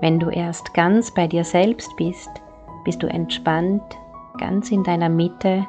Wenn 0.00 0.18
du 0.18 0.30
erst 0.30 0.74
ganz 0.74 1.12
bei 1.12 1.26
dir 1.26 1.44
selbst 1.44 1.96
bist, 1.96 2.28
bist 2.84 3.02
du 3.02 3.06
entspannt, 3.06 3.82
ganz 4.38 4.70
in 4.70 4.84
deiner 4.84 5.08
Mitte 5.08 5.66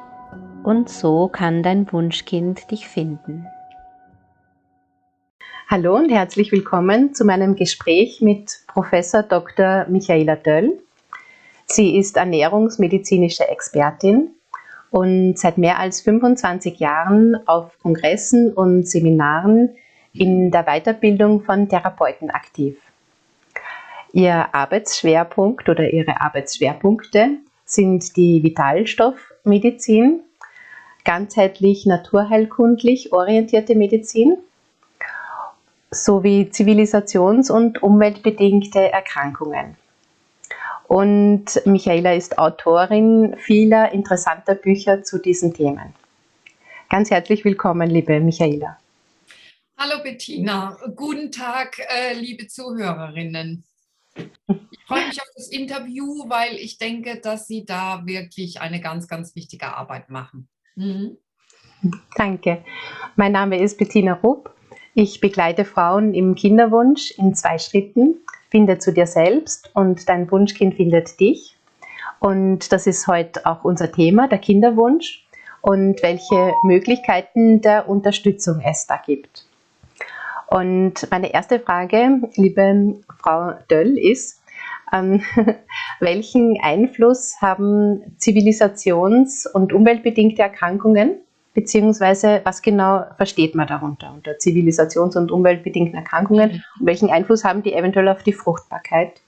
und 0.64 0.90
so 0.90 1.28
kann 1.28 1.64
dein 1.64 1.92
Wunschkind 1.92 2.70
dich 2.70 2.88
finden. 2.88 3.48
Hallo 5.70 5.96
und 5.96 6.10
herzlich 6.10 6.52
willkommen 6.52 7.14
zu 7.14 7.26
meinem 7.26 7.56
Gespräch 7.56 8.22
mit 8.22 8.60
Professor 8.68 9.24
Dr. 9.24 9.86
Michaela 9.90 10.36
Döll. 10.36 10.80
Sie 11.66 11.98
ist 11.98 12.18
ernährungsmedizinische 12.18 13.48
Expertin 13.48 14.32
und 14.92 15.38
seit 15.38 15.58
mehr 15.58 15.80
als 15.80 16.02
25 16.02 16.80
Jahren 16.80 17.48
auf 17.48 17.78
Kongressen 17.80 18.54
und 18.54 18.88
Seminaren 18.88 19.76
in 20.14 20.52
der 20.52 20.64
Weiterbildung 20.64 21.42
von 21.42 21.68
Therapeuten 21.68 22.30
aktiv. 22.30 22.78
Ihr 24.14 24.54
Arbeitsschwerpunkt 24.54 25.70
oder 25.70 25.92
Ihre 25.92 26.22
Arbeitsschwerpunkte 26.22 27.38
sind 27.66 28.16
die 28.16 28.42
Vitalstoffmedizin, 28.44 30.22
ganzheitlich 31.04 31.86
naturheilkundlich 31.86 33.12
orientierte 33.12 33.76
Medizin 33.76 34.38
sowie 35.92 36.50
zivilisations- 36.52 37.52
und 37.52 37.82
umweltbedingte 37.82 38.92
Erkrankungen. 38.92 39.78
Und 40.88 41.62
Michaela 41.66 42.14
ist 42.14 42.38
Autorin 42.38 43.36
vieler 43.38 43.92
interessanter 43.92 44.56
Bücher 44.56 45.04
zu 45.04 45.18
diesen 45.18 45.54
Themen. 45.54 45.94
Ganz 46.90 47.12
herzlich 47.12 47.44
willkommen, 47.44 47.90
liebe 47.90 48.20
Michaela. 48.22 48.78
Hallo 49.78 50.02
Bettina, 50.02 50.78
guten 50.96 51.32
Tag, 51.32 51.80
äh, 51.80 52.14
liebe 52.14 52.48
Zuhörerinnen. 52.48 53.67
Ich 54.72 54.80
freue 54.86 55.08
mich 55.08 55.22
auf 55.22 55.28
das 55.36 55.50
Interview, 55.50 56.30
weil 56.30 56.56
ich 56.56 56.78
denke, 56.78 57.20
dass 57.20 57.48
Sie 57.48 57.66
da 57.66 58.06
wirklich 58.06 58.62
eine 58.62 58.80
ganz, 58.80 59.08
ganz 59.08 59.36
wichtige 59.36 59.76
Arbeit 59.76 60.10
machen. 60.10 60.48
Mhm. 60.76 61.18
Danke. 62.16 62.64
Mein 63.16 63.32
Name 63.32 63.62
ist 63.62 63.78
Bettina 63.78 64.14
Rupp. 64.14 64.54
Ich 64.94 65.20
begleite 65.20 65.66
Frauen 65.66 66.14
im 66.14 66.36
Kinderwunsch 66.36 67.12
in 67.12 67.36
zwei 67.36 67.58
Schritten. 67.58 68.16
Finde 68.50 68.80
zu 68.80 68.94
dir 68.94 69.08
selbst 69.08 69.70
und 69.76 70.10
dein 70.10 70.30
Wunschkind 70.32 70.76
findet 70.76 71.20
dich. 71.20 71.58
Und 72.20 72.72
das 72.72 72.88
ist 72.88 73.08
heute 73.08 73.46
auch 73.46 73.64
unser 73.64 73.92
Thema, 73.92 74.28
der 74.28 74.40
Kinderwunsch 74.40 75.28
und 75.62 76.02
welche 76.02 76.54
Möglichkeiten 76.64 77.62
der 77.62 77.90
Unterstützung 77.90 78.62
es 78.62 78.88
da 78.88 78.98
gibt. 78.98 79.47
Und 80.48 81.10
meine 81.12 81.34
erste 81.34 81.60
Frage, 81.60 82.22
liebe 82.36 83.02
Frau 83.22 83.54
Döll, 83.70 83.98
ist, 83.98 84.42
ähm, 84.94 85.22
welchen 86.00 86.58
Einfluss 86.62 87.36
haben 87.42 88.16
Zivilisations- 88.18 89.50
und 89.50 89.74
umweltbedingte 89.74 90.42
Erkrankungen, 90.42 91.18
beziehungsweise 91.54 92.42
was 92.44 92.62
genau 92.62 93.04
versteht 93.18 93.56
man 93.56 93.68
darunter 93.68 94.14
unter 94.14 94.34
Zivilisations- 94.34 95.18
und 95.18 95.32
umweltbedingten 95.32 95.96
Erkrankungen 95.96 96.64
und 96.80 96.86
welchen 96.86 97.10
Einfluss 97.10 97.44
haben 97.44 97.64
die 97.64 97.74
eventuell 97.74 98.08
auf 98.08 98.24
die 98.24 98.34
Fruchtbarkeit? 98.34 99.22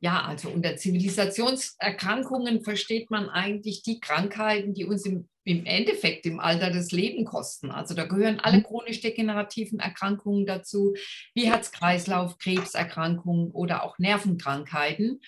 Ja, 0.00 0.22
also 0.22 0.50
unter 0.50 0.76
Zivilisationserkrankungen 0.76 2.60
versteht 2.60 3.10
man 3.10 3.30
eigentlich 3.30 3.82
die 3.82 4.00
Krankheiten, 4.00 4.74
die 4.74 4.84
uns 4.84 5.06
im, 5.06 5.28
im 5.44 5.66
Endeffekt 5.66 6.26
im 6.26 6.40
Alter 6.40 6.70
das 6.70 6.90
Leben 6.90 7.24
kosten. 7.24 7.70
Also 7.70 7.94
da 7.94 8.04
gehören 8.04 8.40
alle 8.40 8.58
mhm. 8.58 8.62
chronisch 8.64 9.00
degenerativen 9.00 9.78
Erkrankungen 9.78 10.46
dazu, 10.46 10.94
wie 11.34 11.50
Herz-Kreislauf, 11.50 12.38
Krebserkrankungen 12.38 13.50
oder 13.50 13.84
auch 13.84 13.98
Nervenkrankheiten. 13.98 15.20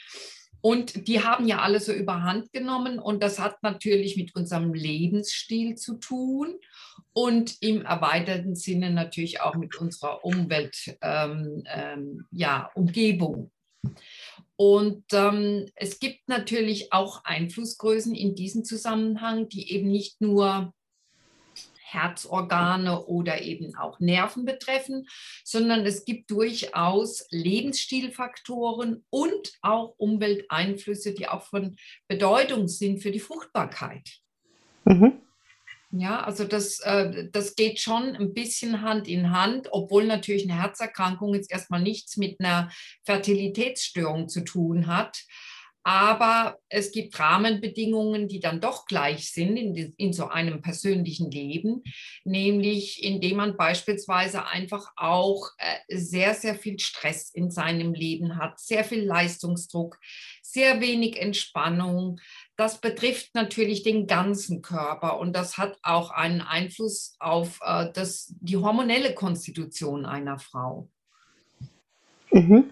Und 0.63 1.07
die 1.07 1.23
haben 1.23 1.47
ja 1.47 1.61
alle 1.61 1.79
so 1.79 1.93
überhand 1.93 2.53
genommen 2.53 2.99
und 2.99 3.23
das 3.23 3.39
hat 3.39 3.63
natürlich 3.63 4.17
mit 4.17 4.35
unserem 4.35 4.75
Lebensstil 4.75 5.77
zu 5.77 5.99
tun 5.99 6.57
und 7.13 7.63
im 7.63 7.85
erweiterten 7.85 8.57
Sinne 8.57 8.91
natürlich 8.91 9.41
auch 9.41 9.55
mit 9.55 9.77
unserer 9.77 10.25
Umwelt, 10.25 10.97
ähm, 11.03 11.63
ähm, 11.73 12.27
ja, 12.33 12.71
Umgebung. 12.75 13.53
Und 14.57 15.05
ähm, 15.13 15.67
es 15.75 16.01
gibt 16.01 16.29
natürlich 16.29 16.93
auch 16.93 17.25
Einflussgrößen 17.25 18.15
in 18.15 18.35
diesem 18.35 18.65
Zusammenhang, 18.65 19.49
die 19.49 19.71
eben 19.73 19.91
nicht 19.91 20.21
nur 20.21 20.73
Herzorgane 21.87 23.05
oder 23.05 23.43
eben 23.43 23.77
auch 23.77 24.01
Nerven 24.01 24.45
betreffen, 24.45 25.07
sondern 25.45 25.87
es 25.87 26.05
gibt 26.05 26.31
durchaus 26.31 27.27
Lebensstilfaktoren 27.31 29.05
und 29.11 29.53
auch 29.63 29.95
Umwelteinflüsse, 29.97 31.15
die 31.15 31.29
auch 31.29 31.43
von 31.43 31.77
Bedeutung 32.09 32.67
sind 32.67 33.03
für 33.03 33.13
die 33.13 33.21
Fruchtbarkeit. 33.21 34.19
Mhm. 34.85 35.21
Ja, 35.91 36.21
also 36.21 36.45
das, 36.45 36.81
äh, 36.81 37.29
das 37.31 37.55
geht 37.55 37.81
schon 37.81 38.17
ein 38.17 38.35
bisschen 38.35 38.83
Hand 38.83 39.07
in 39.07 39.31
Hand, 39.31 39.69
obwohl 39.71 40.05
natürlich 40.05 40.51
eine 40.51 40.61
Herzerkrankung 40.61 41.35
jetzt 41.35 41.51
erstmal 41.51 41.81
nichts 41.81 42.17
mit 42.17 42.41
einer 42.41 42.71
Fertilitätsstörung 43.05 44.29
zu 44.29 44.43
tun 44.43 44.89
hat. 44.89 45.23
Aber 45.87 46.59
es 46.69 46.91
gibt 46.91 47.17
Rahmenbedingungen, 47.17 48.27
die 48.27 48.41
dann 48.41 48.61
doch 48.61 48.87
gleich 48.87 49.31
sind 49.31 49.57
in, 49.57 49.95
in, 49.97 50.13
so 50.13 50.27
einem 50.27 50.61
persönlichen 50.61 51.31
Leben, 51.31 51.85
nämlich 52.25 53.05
indem 53.05 53.37
man 53.37 53.57
beispielsweise 53.57 54.49
einfach 54.49 54.91
auch 54.97 55.49
äh, 55.59 55.97
sehr, 55.97 56.35
sehr 56.35 56.57
viel 56.57 56.81
Stress 56.81 57.31
in 57.31 57.53
seinem 57.53 57.95
Leben 57.95 58.37
hat, 58.37 58.59
sehr 58.59 58.83
viel 58.83 59.05
Leistungsdruck, 59.05 60.01
sehr 60.43 60.81
wenig 60.81 61.21
Entspannung. 61.21 62.19
Das 62.57 62.81
betrifft 62.81 63.35
natürlich 63.35 63.83
den 63.83 64.07
ganzen 64.07 64.63
Körper 64.63 65.19
und 65.19 65.37
das 65.37 65.59
hat 65.59 65.79
auch 65.83 66.11
einen 66.11 66.41
Einfluss 66.41 67.15
auf 67.19 67.61
äh, 67.63 67.87
das, 67.93 68.35
die 68.41 68.57
hormonelle 68.57 69.15
Konstitution 69.15 70.07
einer 70.07 70.39
Frau. 70.39 70.89
Mhm. 72.33 72.71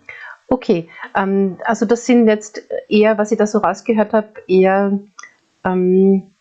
Okay, 0.49 0.89
ähm, 1.15 1.59
also 1.65 1.85
das 1.85 2.07
sind 2.07 2.29
jetzt 2.29 2.63
eher, 2.89 3.19
was 3.19 3.33
ich 3.33 3.39
da 3.39 3.47
so 3.47 3.59
rausgehört 3.59 4.13
habe, 4.13 4.29
eher 4.47 4.99
ähm, 5.65 6.35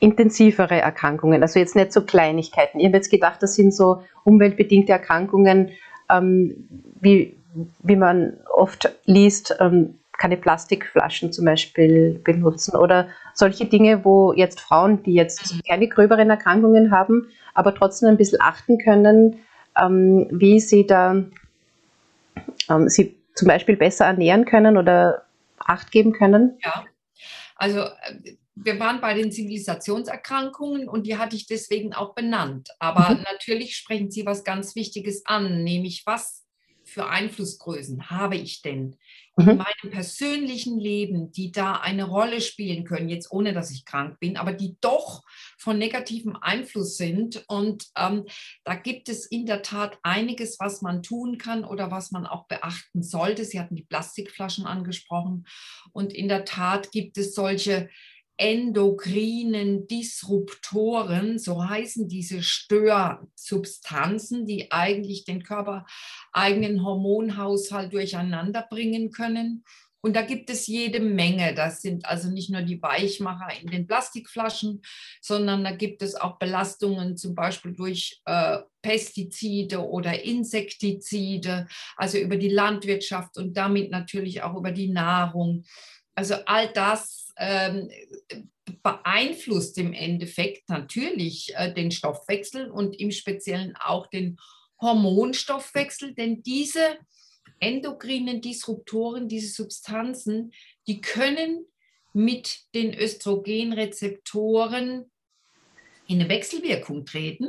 intensivere 0.00 0.80
Erkrankungen, 0.80 1.42
also 1.42 1.58
jetzt 1.58 1.76
nicht 1.76 1.92
so 1.92 2.04
Kleinigkeiten. 2.04 2.80
Ich 2.80 2.86
habe 2.86 2.96
jetzt 2.96 3.10
gedacht, 3.10 3.42
das 3.42 3.54
sind 3.54 3.72
so 3.74 4.02
umweltbedingte 4.24 4.92
Erkrankungen, 4.92 5.70
ähm, 6.10 6.68
wie, 7.00 7.36
wie 7.80 7.96
man 7.96 8.38
oft 8.52 8.92
liest, 9.04 9.56
ähm, 9.60 9.98
keine 10.22 10.36
Plastikflaschen 10.36 11.32
zum 11.32 11.44
Beispiel 11.44 12.20
benutzen 12.22 12.76
oder 12.76 13.08
solche 13.34 13.64
Dinge, 13.64 14.04
wo 14.04 14.32
jetzt 14.32 14.60
Frauen, 14.60 15.02
die 15.02 15.14
jetzt 15.14 15.60
keine 15.68 15.88
gröberen 15.88 16.30
Erkrankungen 16.30 16.92
haben, 16.92 17.26
aber 17.54 17.74
trotzdem 17.74 18.08
ein 18.08 18.16
bisschen 18.16 18.40
achten 18.40 18.78
können, 18.78 19.40
ähm, 19.76 20.28
wie 20.30 20.60
sie 20.60 20.86
da 20.86 21.24
ähm, 22.70 22.88
sie 22.88 23.16
zum 23.34 23.48
Beispiel 23.48 23.76
besser 23.76 24.06
ernähren 24.06 24.44
können 24.44 24.76
oder 24.76 25.24
Acht 25.58 25.90
geben 25.90 26.12
können? 26.12 26.58
Ja, 26.64 26.84
also 27.56 27.80
äh, 27.80 28.36
wir 28.54 28.78
waren 28.78 29.00
bei 29.00 29.14
den 29.14 29.32
Zivilisationserkrankungen 29.32 30.88
und 30.88 31.06
die 31.06 31.18
hatte 31.18 31.34
ich 31.34 31.46
deswegen 31.46 31.94
auch 31.94 32.14
benannt. 32.14 32.68
Aber 32.78 33.10
mhm. 33.10 33.22
natürlich 33.32 33.76
sprechen 33.76 34.10
Sie 34.10 34.24
was 34.24 34.44
ganz 34.44 34.76
Wichtiges 34.76 35.26
an, 35.26 35.64
nämlich 35.64 36.02
was 36.06 36.44
für 36.84 37.08
Einflussgrößen 37.08 38.10
habe 38.10 38.36
ich 38.36 38.62
denn 38.62 38.96
in 39.38 39.46
mhm. 39.46 39.56
meinem 39.56 39.92
persönlichen 39.92 40.78
Leben, 40.78 41.32
die 41.32 41.52
da 41.52 41.76
eine 41.76 42.04
Rolle 42.04 42.40
spielen 42.40 42.84
können, 42.84 43.08
jetzt 43.08 43.32
ohne 43.32 43.54
dass 43.54 43.70
ich 43.70 43.86
krank 43.86 44.20
bin, 44.20 44.36
aber 44.36 44.52
die 44.52 44.76
doch 44.80 45.22
von 45.58 45.78
negativem 45.78 46.36
Einfluss 46.36 46.96
sind. 46.96 47.42
Und 47.48 47.86
ähm, 47.96 48.26
da 48.64 48.74
gibt 48.74 49.08
es 49.08 49.24
in 49.24 49.46
der 49.46 49.62
Tat 49.62 49.98
einiges, 50.02 50.58
was 50.60 50.82
man 50.82 51.02
tun 51.02 51.38
kann 51.38 51.64
oder 51.64 51.90
was 51.90 52.10
man 52.10 52.26
auch 52.26 52.46
beachten 52.46 53.02
sollte. 53.02 53.44
Sie 53.44 53.58
hatten 53.58 53.76
die 53.76 53.84
Plastikflaschen 53.84 54.66
angesprochen. 54.66 55.46
Und 55.92 56.12
in 56.12 56.28
der 56.28 56.44
Tat 56.44 56.92
gibt 56.92 57.16
es 57.16 57.34
solche 57.34 57.88
endokrinen 58.36 59.86
Disruptoren, 59.86 61.38
so 61.38 61.68
heißen 61.68 62.08
diese 62.08 62.42
Störsubstanzen, 62.42 64.46
die 64.46 64.72
eigentlich 64.72 65.24
den 65.24 65.42
körpereigenen 65.42 66.84
Hormonhaushalt 66.84 67.92
durcheinander 67.92 68.66
bringen 68.68 69.10
können. 69.10 69.64
Und 70.04 70.16
da 70.16 70.22
gibt 70.22 70.50
es 70.50 70.66
jede 70.66 70.98
Menge. 70.98 71.54
Das 71.54 71.80
sind 71.80 72.06
also 72.06 72.28
nicht 72.28 72.50
nur 72.50 72.62
die 72.62 72.82
Weichmacher 72.82 73.60
in 73.60 73.68
den 73.68 73.86
Plastikflaschen, 73.86 74.82
sondern 75.20 75.62
da 75.62 75.70
gibt 75.70 76.02
es 76.02 76.16
auch 76.16 76.38
Belastungen 76.38 77.16
zum 77.16 77.36
Beispiel 77.36 77.72
durch 77.72 78.20
äh, 78.24 78.58
Pestizide 78.82 79.78
oder 79.78 80.24
Insektizide, 80.24 81.68
also 81.96 82.18
über 82.18 82.36
die 82.36 82.48
Landwirtschaft 82.48 83.38
und 83.38 83.56
damit 83.56 83.92
natürlich 83.92 84.42
auch 84.42 84.56
über 84.56 84.72
die 84.72 84.88
Nahrung. 84.88 85.62
Also 86.16 86.34
all 86.46 86.72
das 86.72 87.21
ähm, 87.36 87.90
beeinflusst 88.82 89.78
im 89.78 89.92
Endeffekt 89.92 90.68
natürlich 90.68 91.52
äh, 91.56 91.72
den 91.72 91.90
Stoffwechsel 91.90 92.70
und 92.70 92.98
im 92.98 93.10
Speziellen 93.10 93.74
auch 93.76 94.06
den 94.08 94.38
Hormonstoffwechsel, 94.80 96.14
denn 96.14 96.42
diese 96.42 96.98
endokrinen 97.60 98.40
Disruptoren, 98.40 99.28
diese 99.28 99.54
Substanzen, 99.54 100.52
die 100.86 101.00
können 101.00 101.66
mit 102.12 102.60
den 102.74 102.92
Östrogenrezeptoren 102.92 105.10
in 106.08 106.20
eine 106.20 106.28
Wechselwirkung 106.28 107.06
treten 107.06 107.48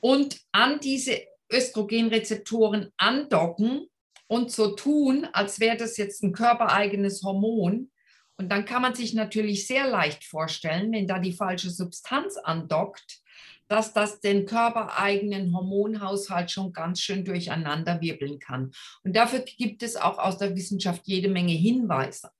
und 0.00 0.40
an 0.52 0.78
diese 0.80 1.20
Östrogenrezeptoren 1.52 2.92
andocken 2.96 3.88
und 4.26 4.50
so 4.50 4.74
tun, 4.74 5.28
als 5.32 5.60
wäre 5.60 5.76
das 5.76 5.98
jetzt 5.98 6.22
ein 6.22 6.32
körpereigenes 6.32 7.22
Hormon. 7.22 7.90
Und 8.36 8.48
dann 8.48 8.64
kann 8.64 8.82
man 8.82 8.94
sich 8.94 9.14
natürlich 9.14 9.66
sehr 9.66 9.86
leicht 9.88 10.24
vorstellen, 10.24 10.92
wenn 10.92 11.06
da 11.06 11.18
die 11.18 11.32
falsche 11.32 11.70
Substanz 11.70 12.36
andockt, 12.36 13.20
dass 13.68 13.92
das 13.92 14.20
den 14.20 14.44
körpereigenen 14.44 15.54
Hormonhaushalt 15.54 16.50
schon 16.50 16.72
ganz 16.72 17.00
schön 17.00 17.24
durcheinander 17.24 18.00
wirbeln 18.00 18.38
kann. 18.38 18.72
Und 19.02 19.16
dafür 19.16 19.40
gibt 19.40 19.82
es 19.82 19.96
auch 19.96 20.18
aus 20.18 20.38
der 20.38 20.54
Wissenschaft 20.54 21.02
jede 21.04 21.28
Menge 21.28 21.54
Hinweise. 21.54 22.30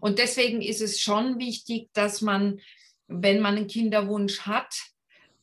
Und 0.00 0.18
deswegen 0.18 0.62
ist 0.62 0.80
es 0.80 1.00
schon 1.00 1.38
wichtig, 1.38 1.88
dass 1.92 2.20
man, 2.20 2.60
wenn 3.06 3.40
man 3.40 3.56
einen 3.56 3.66
Kinderwunsch 3.66 4.40
hat, 4.40 4.74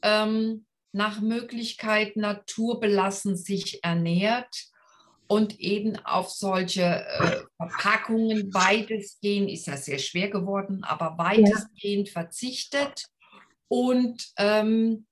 ähm, 0.01 0.65
nach 0.91 1.19
Möglichkeit 1.19 2.15
naturbelassen 2.15 3.35
sich 3.35 3.83
ernährt 3.83 4.67
und 5.27 5.59
eben 5.59 5.97
auf 6.05 6.29
solche 6.29 6.83
äh, 6.83 7.41
Verpackungen 7.57 8.53
weitestgehend, 8.53 9.49
ist 9.49 9.67
ja 9.67 9.77
sehr 9.77 9.97
schwer 9.97 10.29
geworden, 10.29 10.83
aber 10.83 11.17
weitestgehend 11.17 12.07
ja. 12.07 12.13
verzichtet 12.13 13.05
und 13.67 14.27
ähm, 14.37 15.05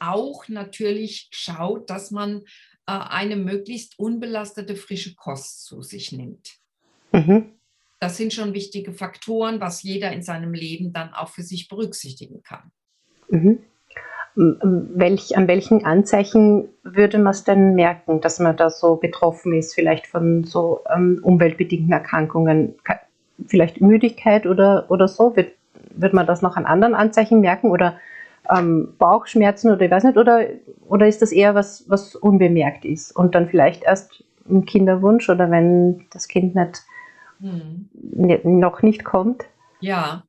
auch 0.00 0.48
natürlich 0.48 1.28
schaut, 1.30 1.90
dass 1.90 2.10
man 2.10 2.42
äh, 2.86 2.92
eine 2.92 3.36
möglichst 3.36 3.98
unbelastete 3.98 4.76
frische 4.76 5.14
Kost 5.14 5.64
zu 5.64 5.82
sich 5.82 6.12
nimmt. 6.12 6.56
Mhm. 7.12 7.52
Das 8.00 8.16
sind 8.16 8.34
schon 8.34 8.52
wichtige 8.52 8.92
Faktoren, 8.92 9.60
was 9.60 9.82
jeder 9.82 10.12
in 10.12 10.22
seinem 10.22 10.52
Leben 10.52 10.92
dann 10.92 11.14
auch 11.14 11.30
für 11.30 11.42
sich 11.42 11.68
berücksichtigen 11.68 12.42
kann. 12.42 12.70
Mhm. 13.30 13.64
Welch, 14.36 15.36
an 15.36 15.46
welchen 15.46 15.84
Anzeichen 15.84 16.68
würde 16.82 17.18
man 17.18 17.30
es 17.30 17.44
denn 17.44 17.74
merken, 17.74 18.20
dass 18.20 18.40
man 18.40 18.56
da 18.56 18.68
so 18.68 18.96
betroffen 18.96 19.54
ist, 19.54 19.74
vielleicht 19.74 20.08
von 20.08 20.42
so 20.42 20.80
ähm, 20.94 21.20
umweltbedingten 21.22 21.92
Erkrankungen? 21.92 22.74
Vielleicht 23.46 23.80
Müdigkeit 23.80 24.46
oder, 24.46 24.86
oder 24.88 25.06
so? 25.06 25.36
Wird, 25.36 25.52
wird 25.90 26.14
man 26.14 26.26
das 26.26 26.42
noch 26.42 26.56
an 26.56 26.66
anderen 26.66 26.94
Anzeichen 26.94 27.40
merken 27.40 27.70
oder 27.70 27.98
ähm, 28.50 28.94
Bauchschmerzen 28.98 29.70
oder 29.70 29.82
ich 29.82 29.90
weiß 29.90 30.04
nicht, 30.04 30.18
oder, 30.18 30.46
oder 30.88 31.06
ist 31.06 31.22
das 31.22 31.32
eher 31.32 31.54
was, 31.54 31.84
was 31.88 32.14
unbemerkt 32.14 32.84
ist 32.84 33.14
und 33.14 33.34
dann 33.34 33.48
vielleicht 33.48 33.84
erst 33.84 34.24
ein 34.48 34.64
Kinderwunsch 34.64 35.28
oder 35.28 35.50
wenn 35.50 36.06
das 36.12 36.28
Kind 36.28 36.54
nicht, 36.54 36.82
hm. 37.40 37.88
noch 38.42 38.82
nicht 38.82 39.04
kommt? 39.04 39.44
Ja, 39.80 40.24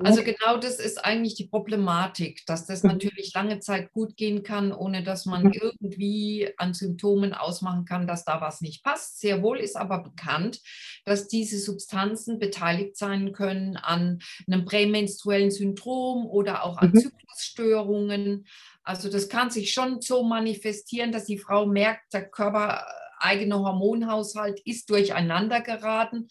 also 0.00 0.22
genau 0.22 0.58
das 0.58 0.78
ist 0.78 1.04
eigentlich 1.04 1.34
die 1.34 1.46
Problematik, 1.46 2.44
dass 2.46 2.66
das 2.66 2.82
mhm. 2.82 2.90
natürlich 2.90 3.32
lange 3.34 3.60
Zeit 3.60 3.92
gut 3.92 4.16
gehen 4.16 4.42
kann, 4.42 4.72
ohne 4.72 5.02
dass 5.02 5.26
man 5.26 5.44
mhm. 5.44 5.52
irgendwie 5.52 6.52
an 6.56 6.74
Symptomen 6.74 7.34
ausmachen 7.34 7.84
kann, 7.84 8.06
dass 8.06 8.24
da 8.24 8.40
was 8.40 8.60
nicht 8.60 8.82
passt. 8.82 9.20
Sehr 9.20 9.42
wohl 9.42 9.58
ist 9.58 9.76
aber 9.76 10.02
bekannt, 10.02 10.60
dass 11.04 11.28
diese 11.28 11.58
Substanzen 11.58 12.38
beteiligt 12.38 12.96
sein 12.96 13.32
können 13.32 13.76
an 13.76 14.20
einem 14.46 14.64
prämenstruellen 14.64 15.50
Syndrom 15.50 16.26
oder 16.26 16.64
auch 16.64 16.78
an 16.78 16.90
mhm. 16.90 16.98
Zyklusstörungen. 17.00 18.46
Also 18.82 19.10
das 19.10 19.28
kann 19.28 19.50
sich 19.50 19.72
schon 19.72 20.00
so 20.00 20.24
manifestieren, 20.24 21.12
dass 21.12 21.24
die 21.24 21.38
Frau 21.38 21.66
merkt, 21.66 22.12
der 22.12 22.28
körpereigene 22.28 23.58
Hormonhaushalt 23.58 24.60
ist 24.64 24.90
durcheinander 24.90 25.60
geraten 25.60 26.28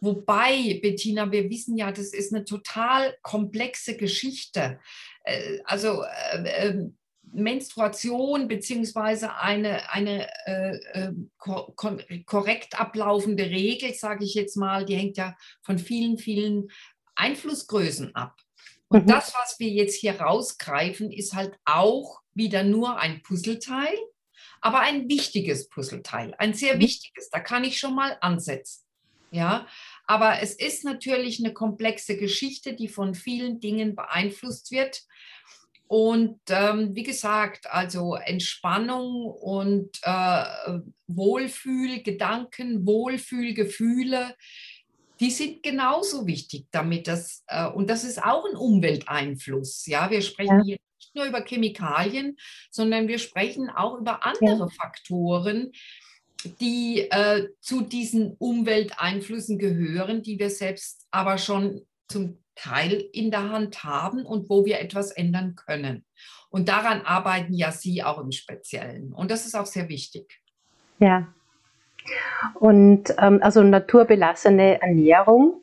Wobei, 0.00 0.80
Bettina, 0.82 1.30
wir 1.30 1.50
wissen 1.50 1.76
ja, 1.76 1.92
das 1.92 2.12
ist 2.12 2.32
eine 2.32 2.44
total 2.44 3.16
komplexe 3.22 3.96
Geschichte. 3.96 4.80
Äh, 5.24 5.58
also 5.64 6.02
äh, 6.32 6.68
ähm, 6.68 6.96
Menstruation 7.32 8.48
beziehungsweise 8.48 9.36
eine, 9.36 9.90
eine 9.92 10.28
äh, 10.46 10.76
äh 10.94 11.12
korrekt 11.38 12.80
ablaufende 12.80 13.44
Regel, 13.44 13.94
sage 13.94 14.24
ich 14.24 14.34
jetzt 14.34 14.56
mal, 14.56 14.84
die 14.84 14.96
hängt 14.96 15.16
ja 15.16 15.36
von 15.62 15.78
vielen, 15.78 16.18
vielen 16.18 16.68
Einflussgrößen 17.14 18.14
ab. 18.14 18.36
Und 18.88 19.04
mhm. 19.04 19.10
das, 19.10 19.32
was 19.34 19.60
wir 19.60 19.68
jetzt 19.68 19.94
hier 19.94 20.20
rausgreifen, 20.20 21.12
ist 21.12 21.34
halt 21.34 21.56
auch 21.64 22.20
wieder 22.34 22.64
nur 22.64 22.98
ein 22.98 23.22
Puzzleteil, 23.22 23.94
aber 24.60 24.80
ein 24.80 25.08
wichtiges 25.08 25.68
Puzzleteil, 25.68 26.34
ein 26.38 26.54
sehr 26.54 26.76
mhm. 26.76 26.80
wichtiges. 26.80 27.30
Da 27.30 27.40
kann 27.40 27.64
ich 27.64 27.78
schon 27.78 27.94
mal 27.94 28.16
ansetzen. 28.20 28.84
Ja, 29.32 29.68
aber 30.10 30.42
es 30.42 30.54
ist 30.54 30.84
natürlich 30.84 31.38
eine 31.38 31.54
komplexe 31.54 32.16
Geschichte, 32.16 32.74
die 32.74 32.88
von 32.88 33.14
vielen 33.14 33.60
Dingen 33.60 33.94
beeinflusst 33.94 34.72
wird. 34.72 35.02
Und 35.86 36.40
ähm, 36.48 36.96
wie 36.96 37.04
gesagt, 37.04 37.70
also 37.70 38.16
Entspannung 38.16 39.26
und 39.26 40.00
äh, 40.02 40.44
Wohlfühlgedanken, 41.06 42.84
Wohlfühlgefühle, 42.84 44.34
die 45.20 45.30
sind 45.30 45.62
genauso 45.62 46.26
wichtig, 46.26 46.66
damit 46.72 47.06
das, 47.06 47.44
äh, 47.46 47.68
und 47.68 47.88
das 47.88 48.02
ist 48.02 48.20
auch 48.20 48.44
ein 48.46 48.56
Umwelteinfluss. 48.56 49.86
Ja, 49.86 50.10
wir 50.10 50.22
sprechen 50.22 50.58
ja. 50.58 50.64
hier 50.64 50.78
nicht 50.98 51.14
nur 51.14 51.26
über 51.26 51.44
Chemikalien, 51.44 52.36
sondern 52.72 53.06
wir 53.06 53.20
sprechen 53.20 53.70
auch 53.70 53.96
über 53.96 54.26
andere 54.26 54.58
ja. 54.58 54.68
Faktoren, 54.70 55.70
die 56.44 57.08
äh, 57.10 57.48
zu 57.60 57.82
diesen 57.82 58.34
Umwelteinflüssen 58.38 59.58
gehören, 59.58 60.22
die 60.22 60.38
wir 60.38 60.50
selbst 60.50 61.06
aber 61.10 61.38
schon 61.38 61.82
zum 62.08 62.38
Teil 62.54 63.04
in 63.12 63.30
der 63.30 63.50
Hand 63.50 63.84
haben 63.84 64.24
und 64.26 64.50
wo 64.50 64.64
wir 64.64 64.80
etwas 64.80 65.10
ändern 65.10 65.54
können. 65.56 66.04
Und 66.50 66.68
daran 66.68 67.02
arbeiten 67.02 67.54
ja 67.54 67.70
Sie 67.70 68.02
auch 68.02 68.18
im 68.18 68.32
Speziellen. 68.32 69.12
Und 69.12 69.30
das 69.30 69.46
ist 69.46 69.54
auch 69.54 69.66
sehr 69.66 69.88
wichtig. 69.88 70.40
Ja. 70.98 71.28
Und 72.54 73.14
ähm, 73.18 73.40
also 73.42 73.62
naturbelassene 73.62 74.80
Ernährung. 74.82 75.62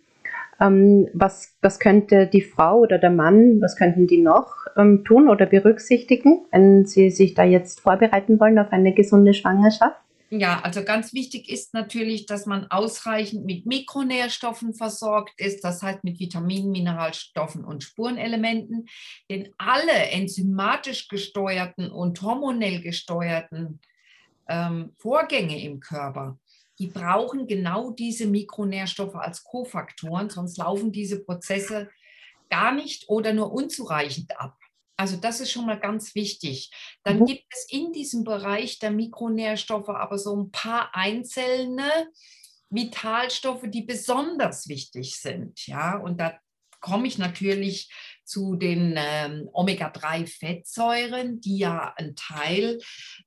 Ähm, 0.59 1.07
was, 1.13 1.55
was 1.61 1.79
könnte 1.79 2.25
die 2.25 2.41
Frau 2.41 2.79
oder 2.79 2.97
der 2.97 3.11
Mann, 3.11 3.61
was 3.61 3.75
könnten 3.75 4.07
die 4.07 4.21
noch 4.21 4.55
ähm, 4.75 5.03
tun 5.05 5.29
oder 5.29 5.45
berücksichtigen, 5.45 6.45
wenn 6.51 6.85
sie 6.85 7.11
sich 7.11 7.35
da 7.35 7.43
jetzt 7.43 7.81
vorbereiten 7.81 8.39
wollen 8.39 8.57
auf 8.57 8.71
eine 8.71 8.93
gesunde 8.93 9.35
Schwangerschaft? 9.35 9.99
Ja, 10.29 10.59
also 10.59 10.83
ganz 10.83 11.13
wichtig 11.13 11.49
ist 11.49 11.73
natürlich, 11.73 12.25
dass 12.25 12.45
man 12.45 12.69
ausreichend 12.69 13.45
mit 13.45 13.65
Mikronährstoffen 13.65 14.73
versorgt 14.73 15.39
ist, 15.39 15.63
das 15.63 15.81
heißt 15.81 16.03
mit 16.03 16.19
Vitaminen, 16.19 16.71
Mineralstoffen 16.71 17.63
und 17.63 17.83
Spurenelementen. 17.83 18.89
Denn 19.29 19.53
alle 19.57 20.09
enzymatisch 20.11 21.07
gesteuerten 21.07 21.89
und 21.89 22.21
hormonell 22.21 22.81
gesteuerten 22.81 23.79
ähm, 24.49 24.91
Vorgänge 24.97 25.61
im 25.63 25.79
Körper, 25.79 26.37
die 26.77 26.87
brauchen 26.87 27.47
genau 27.47 27.91
diese 27.91 28.27
Mikronährstoffe 28.27 29.15
als 29.15 29.43
Kofaktoren, 29.45 30.29
sonst 30.29 30.57
laufen 30.57 30.91
diese 30.91 31.23
Prozesse 31.23 31.89
gar 32.49 32.73
nicht 32.73 33.07
oder 33.07 33.31
nur 33.33 33.53
unzureichend 33.53 34.37
ab. 34.37 34.56
Also 34.97 35.15
das 35.15 35.39
ist 35.39 35.51
schon 35.51 35.67
mal 35.67 35.79
ganz 35.79 36.15
wichtig. 36.15 36.71
Dann 37.03 37.19
mhm. 37.19 37.25
gibt 37.25 37.45
es 37.51 37.67
in 37.69 37.93
diesem 37.93 38.23
Bereich 38.23 38.79
der 38.79 38.91
Mikronährstoffe 38.91 39.89
aber 39.89 40.17
so 40.17 40.35
ein 40.35 40.51
paar 40.51 40.89
einzelne 40.93 42.09
Vitalstoffe, 42.69 43.65
die 43.67 43.83
besonders 43.83 44.67
wichtig 44.67 45.19
sind. 45.19 45.65
Ja, 45.67 45.97
und 45.97 46.19
da 46.19 46.37
komme 46.79 47.07
ich 47.07 47.17
natürlich 47.17 47.91
zu 48.23 48.55
den 48.55 48.95
ähm, 48.97 49.49
Omega-3-Fettsäuren, 49.53 51.39
die 51.39 51.57
ja 51.59 51.93
ein 51.95 52.15
Teil 52.15 52.79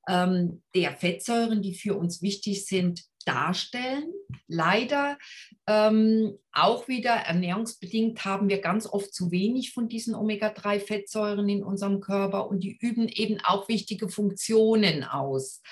ähm, 0.09 0.63
der 0.75 0.97
Fettsäuren, 0.97 1.63
die 1.63 1.75
für 1.75 1.97
uns 1.97 2.23
wichtig 2.23 2.67
sind, 2.67 3.03
darstellen. 3.25 4.13
Leider 4.47 5.19
ähm, 5.67 6.39
auch 6.53 6.89
wieder 6.89 7.13
ernährungsbedingt 7.13 8.25
haben 8.25 8.49
wir 8.49 8.61
ganz 8.61 8.87
oft 8.87 9.15
zu 9.15 9.31
wenig 9.31 9.73
von 9.73 9.89
diesen 9.89 10.15
Omega-3-Fettsäuren 10.15 11.49
in 11.49 11.63
unserem 11.63 12.01
Körper 12.01 12.49
und 12.49 12.65
die 12.65 12.77
üben 12.77 13.09
eben 13.09 13.39
auch 13.45 13.69
wichtige 13.69 14.09
Funktionen 14.09 15.05
aus. 15.05 15.63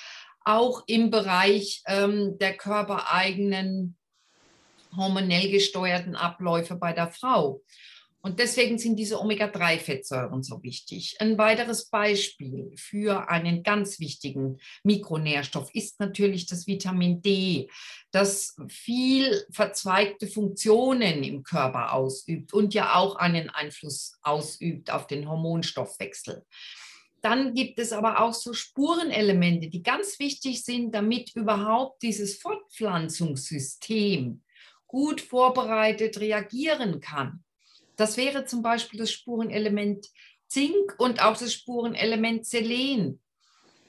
Auch 0.45 0.83
im 0.87 1.11
Bereich 1.11 1.83
ähm, 1.87 2.39
der 2.39 2.57
körpereigenen 2.57 3.97
hormonell 4.97 5.51
gesteuerten 5.51 6.17
Abläufe 6.17 6.77
bei 6.77 6.93
der 6.93 7.09
Frau. 7.09 7.63
Und 8.21 8.41
deswegen 8.41 8.79
sind 8.79 8.97
diese 8.97 9.21
Omega-3-Fettsäuren 9.21 10.43
so 10.43 10.61
wichtig. 10.63 11.17
Ein 11.21 11.39
weiteres 11.39 11.89
Beispiel 11.89 12.73
für 12.77 13.29
einen 13.29 13.63
ganz 13.63 14.01
wichtigen 14.01 14.59
Mikronährstoff 14.83 15.73
ist 15.73 16.01
natürlich 16.01 16.47
das 16.47 16.67
Vitamin 16.67 17.23
D, 17.23 17.71
das 18.11 18.57
viel 18.69 19.45
verzweigte 19.53 20.27
Funktionen 20.27 21.23
im 21.23 21.45
Körper 21.45 21.93
ausübt 21.93 22.53
und 22.53 22.75
ja 22.75 22.97
auch 22.97 23.15
einen 23.17 23.51
Einfluss 23.51 24.19
ausübt 24.23 24.91
auf 24.91 25.07
den 25.07 25.29
Hormonstoffwechsel. 25.29 26.45
Dann 27.21 27.55
gibt 27.55 27.79
es 27.79 27.93
aber 27.93 28.21
auch 28.21 28.35
so 28.35 28.53
Spurenelemente, 28.53 29.69
die 29.69 29.83
ganz 29.83 30.19
wichtig 30.19 30.65
sind, 30.65 30.93
damit 30.93 31.37
überhaupt 31.37 32.03
dieses 32.03 32.39
Fortpflanzungssystem 32.39 34.43
gut 34.87 35.21
vorbereitet 35.21 36.19
reagieren 36.19 37.01
kann. 37.01 37.45
Das 37.99 38.17
wäre 38.17 38.45
zum 38.45 38.63
Beispiel 38.63 39.01
das 39.01 39.11
Spurenelement 39.11 40.07
Zink 40.47 40.95
und 40.99 41.21
auch 41.21 41.37
das 41.37 41.53
Spurenelement 41.53 42.47
Selen. 42.47 43.21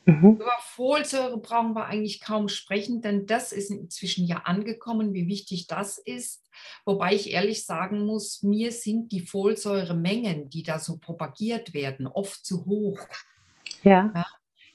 Mhm. 0.06 0.38
Über 0.38 0.58
Folsäure 0.62 1.38
brauchen 1.38 1.75
wir 1.75 1.86
eigentlich 1.86 2.20
kaum 2.20 2.50
sprechen, 2.50 3.04
denn 3.04 3.28
das 3.28 3.51
ist 3.51 3.70
inzwischen 3.70 4.25
ja 4.25 4.38
angekommen, 4.46 5.13
wie 5.13 5.28
wichtig 5.28 5.68
das 5.68 6.00
ist. 6.00 6.44
Wobei 6.86 7.13
ich 7.13 7.32
ehrlich 7.32 7.66
sagen 7.66 8.04
muss, 8.06 8.42
mir 8.42 8.72
sind 8.72 9.12
die 9.12 9.22
Folsäuremengen, 9.22 10.50
die 10.50 10.63
da 10.63 10.80
so 10.80 10.98
propagiert 10.98 11.75
werden, 11.75 12.08
oft 12.08 12.44
zu 12.44 12.66
hoch. 12.66 13.00
Ja. 13.84 14.12
ja. 14.16 14.25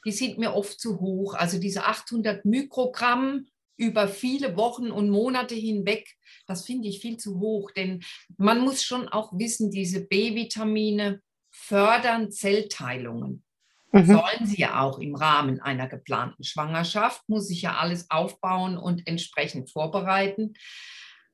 Die 0.06 0.12
sind 0.12 0.38
mir 0.38 0.54
oft 0.54 0.78
zu 0.78 1.00
hoch. 1.00 1.34
Also 1.34 1.58
diese 1.58 1.84
800 1.84 2.44
Mikrogramm 2.44 3.48
über 3.76 4.08
viele 4.08 4.56
Wochen 4.56 4.90
und 4.90 5.10
Monate 5.10 5.54
hinweg, 5.54 6.08
das 6.46 6.64
finde 6.64 6.88
ich 6.88 7.00
viel 7.00 7.16
zu 7.16 7.40
hoch, 7.40 7.70
denn 7.70 8.02
man 8.36 8.60
muss 8.60 8.82
schon 8.82 9.08
auch 9.08 9.32
wissen, 9.32 9.70
diese 9.70 10.06
B-Vitamine 10.06 11.20
fördern 11.50 12.30
Zellteilungen. 12.30 13.44
Mhm. 13.92 14.06
Sollen 14.06 14.46
sie 14.46 14.60
ja 14.60 14.80
auch 14.80 14.98
im 14.98 15.14
Rahmen 15.14 15.60
einer 15.60 15.88
geplanten 15.88 16.42
Schwangerschaft, 16.42 17.22
muss 17.28 17.46
sich 17.46 17.62
ja 17.62 17.76
alles 17.76 18.10
aufbauen 18.10 18.76
und 18.76 19.06
entsprechend 19.06 19.70
vorbereiten. 19.70 20.54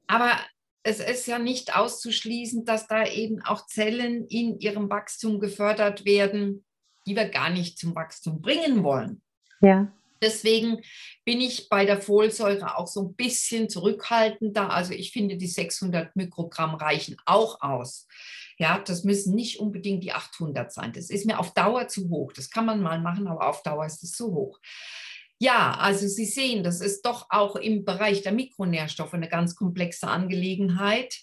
Aber 0.06 0.32
es 0.82 1.00
ist 1.00 1.26
ja 1.26 1.38
nicht 1.38 1.74
auszuschließen, 1.74 2.64
dass 2.64 2.86
da 2.86 3.06
eben 3.06 3.42
auch 3.42 3.66
Zellen 3.66 4.26
in 4.26 4.58
ihrem 4.58 4.90
Wachstum 4.90 5.40
gefördert 5.40 6.04
werden, 6.04 6.64
die 7.06 7.16
wir 7.16 7.28
gar 7.28 7.50
nicht 7.50 7.78
zum 7.78 7.94
Wachstum 7.94 8.40
bringen 8.40 8.82
wollen. 8.82 9.22
Ja. 9.60 9.92
Deswegen 10.22 10.82
bin 11.24 11.40
ich 11.40 11.68
bei 11.68 11.84
der 11.84 12.00
Folsäure 12.00 12.76
auch 12.76 12.86
so 12.86 13.02
ein 13.02 13.14
bisschen 13.14 13.68
zurückhaltender. 13.68 14.70
Also 14.70 14.92
ich 14.92 15.12
finde, 15.12 15.36
die 15.36 15.46
600 15.46 16.14
Mikrogramm 16.16 16.74
reichen 16.74 17.16
auch 17.24 17.60
aus. 17.60 18.06
Ja, 18.58 18.78
das 18.78 19.04
müssen 19.04 19.34
nicht 19.34 19.58
unbedingt 19.58 20.04
die 20.04 20.12
800 20.12 20.72
sein. 20.72 20.92
Das 20.92 21.08
ist 21.08 21.24
mir 21.24 21.38
auf 21.38 21.54
Dauer 21.54 21.88
zu 21.88 22.10
hoch. 22.10 22.32
Das 22.32 22.50
kann 22.50 22.66
man 22.66 22.82
mal 22.82 23.00
machen, 23.00 23.26
aber 23.26 23.48
auf 23.48 23.62
Dauer 23.62 23.86
ist 23.86 24.02
es 24.02 24.12
zu 24.12 24.34
hoch. 24.34 24.58
Ja, 25.38 25.72
also 25.78 26.06
Sie 26.06 26.26
sehen, 26.26 26.62
das 26.62 26.82
ist 26.82 27.06
doch 27.06 27.26
auch 27.30 27.56
im 27.56 27.86
Bereich 27.86 28.20
der 28.20 28.32
Mikronährstoffe 28.32 29.14
eine 29.14 29.28
ganz 29.28 29.54
komplexe 29.54 30.06
Angelegenheit. 30.06 31.22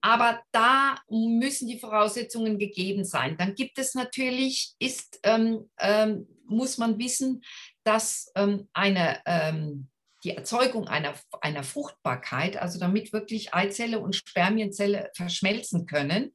Aber 0.00 0.40
da 0.50 0.96
müssen 1.08 1.68
die 1.68 1.78
Voraussetzungen 1.78 2.58
gegeben 2.58 3.04
sein. 3.04 3.36
Dann 3.36 3.54
gibt 3.54 3.78
es 3.78 3.94
natürlich, 3.94 4.74
ist, 4.80 5.20
ähm, 5.22 5.70
ähm, 5.78 6.26
muss 6.46 6.78
man 6.78 6.98
wissen, 6.98 7.42
dass 7.86 8.32
ähm, 8.34 8.68
eine, 8.72 9.20
ähm, 9.26 9.88
die 10.24 10.30
Erzeugung 10.30 10.88
einer, 10.88 11.14
einer 11.40 11.62
Fruchtbarkeit, 11.62 12.56
also 12.56 12.80
damit 12.80 13.12
wirklich 13.12 13.54
Eizelle 13.54 14.00
und 14.00 14.16
Spermienzelle 14.16 15.10
verschmelzen 15.14 15.86
können, 15.86 16.32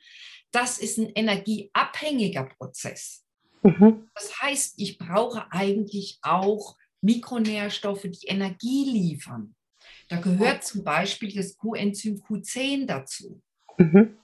das 0.52 0.78
ist 0.78 0.98
ein 0.98 1.10
energieabhängiger 1.14 2.46
Prozess. 2.46 3.26
Mhm. 3.64 4.10
Das 4.16 4.42
heißt, 4.42 4.76
ich 4.78 4.98
brauche 4.98 5.52
eigentlich 5.52 6.20
auch 6.22 6.78
Mikronährstoffe, 7.02 8.04
die 8.04 8.28
Energie 8.28 8.86
liefern. 8.86 9.56
Da 10.08 10.18
gehört 10.18 10.64
zum 10.64 10.84
Beispiel 10.84 11.34
das 11.34 11.58
Coenzym 11.58 12.22
Q10 12.22 12.86
dazu. 12.86 13.42
Mhm. 13.78 14.18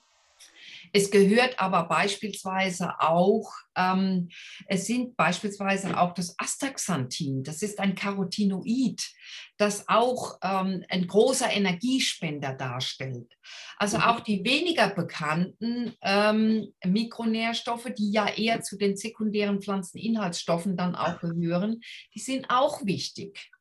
Es 0.93 1.11
gehört 1.11 1.59
aber 1.59 1.87
beispielsweise 1.87 2.99
auch, 2.99 3.51
ähm, 3.75 4.29
es 4.67 4.85
sind 4.85 5.15
beispielsweise 5.17 5.99
auch 5.99 6.13
das 6.13 6.35
Astaxanthin, 6.37 7.43
das 7.43 7.61
ist 7.61 7.79
ein 7.79 7.95
Carotinoid, 7.95 9.09
das 9.57 9.87
auch 9.87 10.37
ähm, 10.41 10.83
ein 10.89 11.07
großer 11.07 11.51
Energiespender 11.51 12.53
darstellt. 12.53 13.37
Also 13.77 13.97
mhm. 13.97 14.03
auch 14.03 14.19
die 14.21 14.43
weniger 14.43 14.89
bekannten 14.89 15.93
ähm, 16.01 16.73
Mikronährstoffe, 16.85 17.89
die 17.97 18.11
ja 18.11 18.27
eher 18.27 18.61
zu 18.61 18.77
den 18.77 18.97
sekundären 18.97 19.61
Pflanzeninhaltsstoffen 19.61 20.77
dann 20.77 20.95
auch 20.95 21.19
gehören, 21.19 21.81
die 22.13 22.19
sind 22.19 22.49
auch 22.49 22.85
wichtig. 22.85 23.51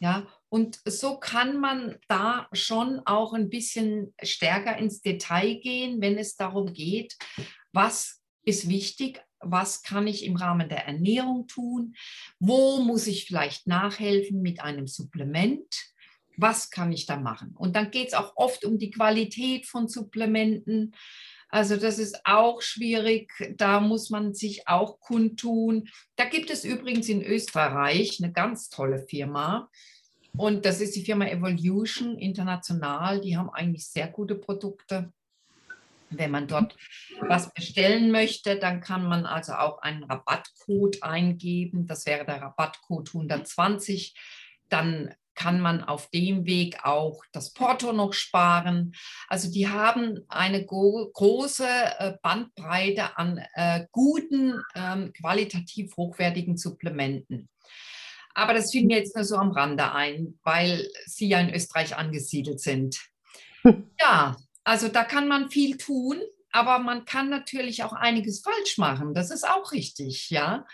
Ja, 0.00 0.26
und 0.50 0.80
so 0.84 1.18
kann 1.18 1.60
man 1.60 1.96
da 2.08 2.48
schon 2.52 3.00
auch 3.04 3.34
ein 3.34 3.50
bisschen 3.50 4.14
stärker 4.22 4.76
ins 4.78 5.02
Detail 5.02 5.56
gehen, 5.56 6.00
wenn 6.00 6.16
es 6.16 6.36
darum 6.36 6.72
geht, 6.72 7.16
was 7.72 8.22
ist 8.44 8.68
wichtig, 8.68 9.22
was 9.40 9.82
kann 9.82 10.06
ich 10.06 10.24
im 10.24 10.36
Rahmen 10.36 10.68
der 10.68 10.86
Ernährung 10.86 11.46
tun, 11.46 11.94
wo 12.40 12.80
muss 12.80 13.06
ich 13.06 13.26
vielleicht 13.26 13.66
nachhelfen 13.66 14.40
mit 14.40 14.60
einem 14.60 14.86
Supplement, 14.86 15.66
was 16.36 16.70
kann 16.70 16.92
ich 16.92 17.06
da 17.06 17.16
machen. 17.16 17.54
Und 17.56 17.76
dann 17.76 17.90
geht 17.90 18.08
es 18.08 18.14
auch 18.14 18.32
oft 18.36 18.64
um 18.64 18.78
die 18.78 18.90
Qualität 18.90 19.66
von 19.66 19.88
Supplementen. 19.88 20.94
Also 21.50 21.76
das 21.76 21.98
ist 21.98 22.20
auch 22.24 22.62
schwierig, 22.62 23.32
da 23.56 23.80
muss 23.80 24.10
man 24.10 24.34
sich 24.34 24.66
auch 24.66 24.98
kundtun. 25.00 25.88
Da 26.16 26.24
gibt 26.24 26.50
es 26.50 26.64
übrigens 26.64 27.08
in 27.08 27.22
Österreich 27.22 28.18
eine 28.22 28.32
ganz 28.32 28.68
tolle 28.68 29.06
Firma, 29.06 29.70
und 30.38 30.64
das 30.64 30.80
ist 30.80 30.94
die 30.96 31.04
Firma 31.04 31.26
Evolution 31.26 32.16
International. 32.16 33.20
Die 33.20 33.36
haben 33.36 33.50
eigentlich 33.50 33.86
sehr 33.88 34.08
gute 34.08 34.36
Produkte. 34.36 35.12
Wenn 36.10 36.30
man 36.30 36.46
dort 36.46 36.74
was 37.20 37.52
bestellen 37.52 38.10
möchte, 38.10 38.58
dann 38.58 38.80
kann 38.80 39.06
man 39.06 39.26
also 39.26 39.52
auch 39.54 39.82
einen 39.82 40.04
Rabattcode 40.04 41.02
eingeben. 41.02 41.86
Das 41.86 42.06
wäre 42.06 42.24
der 42.24 42.40
Rabattcode 42.40 43.08
120. 43.08 44.14
Dann 44.68 45.14
kann 45.34 45.60
man 45.60 45.84
auf 45.84 46.10
dem 46.10 46.46
Weg 46.46 46.84
auch 46.84 47.22
das 47.32 47.52
Porto 47.52 47.92
noch 47.92 48.12
sparen. 48.12 48.94
Also 49.28 49.50
die 49.50 49.68
haben 49.68 50.24
eine 50.28 50.64
große 50.64 51.68
äh, 51.98 52.14
Bandbreite 52.22 53.16
an 53.16 53.40
äh, 53.54 53.86
guten, 53.92 54.60
ähm, 54.74 55.12
qualitativ 55.12 55.96
hochwertigen 55.96 56.56
Supplementen. 56.56 57.48
Aber 58.38 58.54
das 58.54 58.70
fiel 58.70 58.86
mir 58.86 58.98
jetzt 58.98 59.16
nur 59.16 59.24
so 59.24 59.34
am 59.34 59.50
Rande 59.50 59.92
ein, 59.92 60.38
weil 60.44 60.88
Sie 61.06 61.28
ja 61.28 61.40
in 61.40 61.52
Österreich 61.52 61.96
angesiedelt 61.96 62.60
sind. 62.60 62.98
Ja, 64.00 64.36
also 64.62 64.86
da 64.86 65.02
kann 65.02 65.26
man 65.26 65.50
viel 65.50 65.76
tun, 65.76 66.20
aber 66.52 66.78
man 66.78 67.04
kann 67.04 67.28
natürlich 67.28 67.82
auch 67.82 67.92
einiges 67.92 68.40
falsch 68.40 68.78
machen. 68.78 69.12
Das 69.12 69.32
ist 69.32 69.46
auch 69.46 69.72
richtig, 69.72 70.30
ja. 70.30 70.64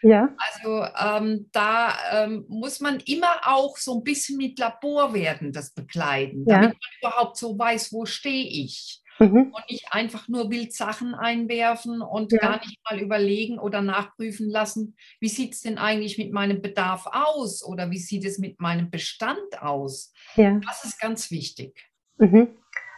Ja. 0.00 0.34
Also 0.38 0.86
ähm, 0.98 1.50
da 1.52 1.94
ähm, 2.10 2.46
muss 2.48 2.80
man 2.80 2.98
immer 3.00 3.42
auch 3.44 3.76
so 3.76 3.98
ein 3.98 4.02
bisschen 4.02 4.38
mit 4.38 4.58
Laborwerten 4.58 5.52
das 5.52 5.72
bekleiden, 5.72 6.46
damit 6.46 6.70
man 6.70 7.10
überhaupt 7.12 7.36
so 7.36 7.56
weiß, 7.56 7.92
wo 7.92 8.06
stehe 8.06 8.48
ich 8.48 9.01
mhm. 9.22 9.52
und 9.54 9.70
nicht 9.70 9.86
einfach 9.90 10.28
nur 10.28 10.50
wild 10.50 10.72
Sachen 10.72 11.14
einwerfen 11.14 12.02
und 12.02 12.32
ja. 12.32 12.38
gar 12.38 12.60
nicht 12.60 12.78
mal 12.88 13.00
überlegen 13.00 13.58
oder 13.58 13.80
nachprüfen 13.80 14.48
lassen, 14.48 14.96
wie 15.20 15.28
sieht 15.28 15.52
es 15.54 15.62
denn 15.62 15.78
eigentlich 15.78 16.18
mit 16.18 16.32
meinem 16.32 16.62
Bedarf 16.62 17.06
aus 17.06 17.64
oder 17.64 17.90
wie 17.90 17.98
sieht 17.98 18.24
es 18.24 18.38
mit 18.38 18.60
meinem 18.60 18.90
Bestand 18.90 19.60
aus. 19.60 20.12
Ja. 20.36 20.60
Das 20.66 20.84
ist 20.84 21.00
ganz 21.00 21.30
wichtig. 21.30 21.90
Mhm. 22.18 22.48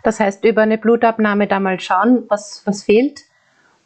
Das 0.03 0.21
heißt, 0.21 0.45
über 0.45 0.63
eine 0.63 0.79
Blutabnahme 0.79 1.47
da 1.47 1.61
mal 1.61 1.81
schauen, 1.81 2.25
was, 2.29 2.63
was 2.67 2.85
fehlt. 2.85 3.21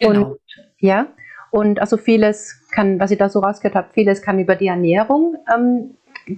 Genau. 0.01 0.33
Und, 0.33 0.41
ja, 0.79 1.07
und 1.51 1.81
also 1.81 1.97
vieles 1.97 2.61
kann, 2.73 3.01
was 3.01 3.11
ich 3.11 3.19
da 3.19 3.29
so 3.29 3.41
rausgehört 3.41 3.75
habe, 3.75 3.89
vieles 3.93 4.23
kann 4.23 4.39
über 4.39 4.57
die 4.57 4.67
Ernährung 4.67 5.37
ähm, 5.55 5.97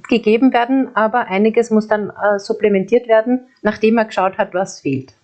gegeben 0.08 0.52
werden, 0.52 0.94
aber 0.94 1.26
einiges 1.26 1.70
muss 1.70 1.88
dann 1.88 2.10
äh, 2.10 2.38
supplementiert 2.38 3.08
werden, 3.08 3.48
nachdem 3.62 3.94
man 3.94 4.06
geschaut 4.06 4.38
hat, 4.38 4.54
was 4.54 4.80
fehlt. 4.80 5.14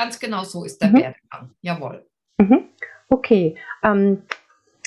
Ganz 0.00 0.18
genau 0.18 0.44
so 0.44 0.64
ist 0.64 0.80
der 0.80 0.88
mhm. 0.88 0.94
Werdegang. 0.94 1.50
Jawohl. 1.60 2.06
Mhm. 2.38 2.68
Okay. 3.10 3.56
Ähm, 3.82 4.22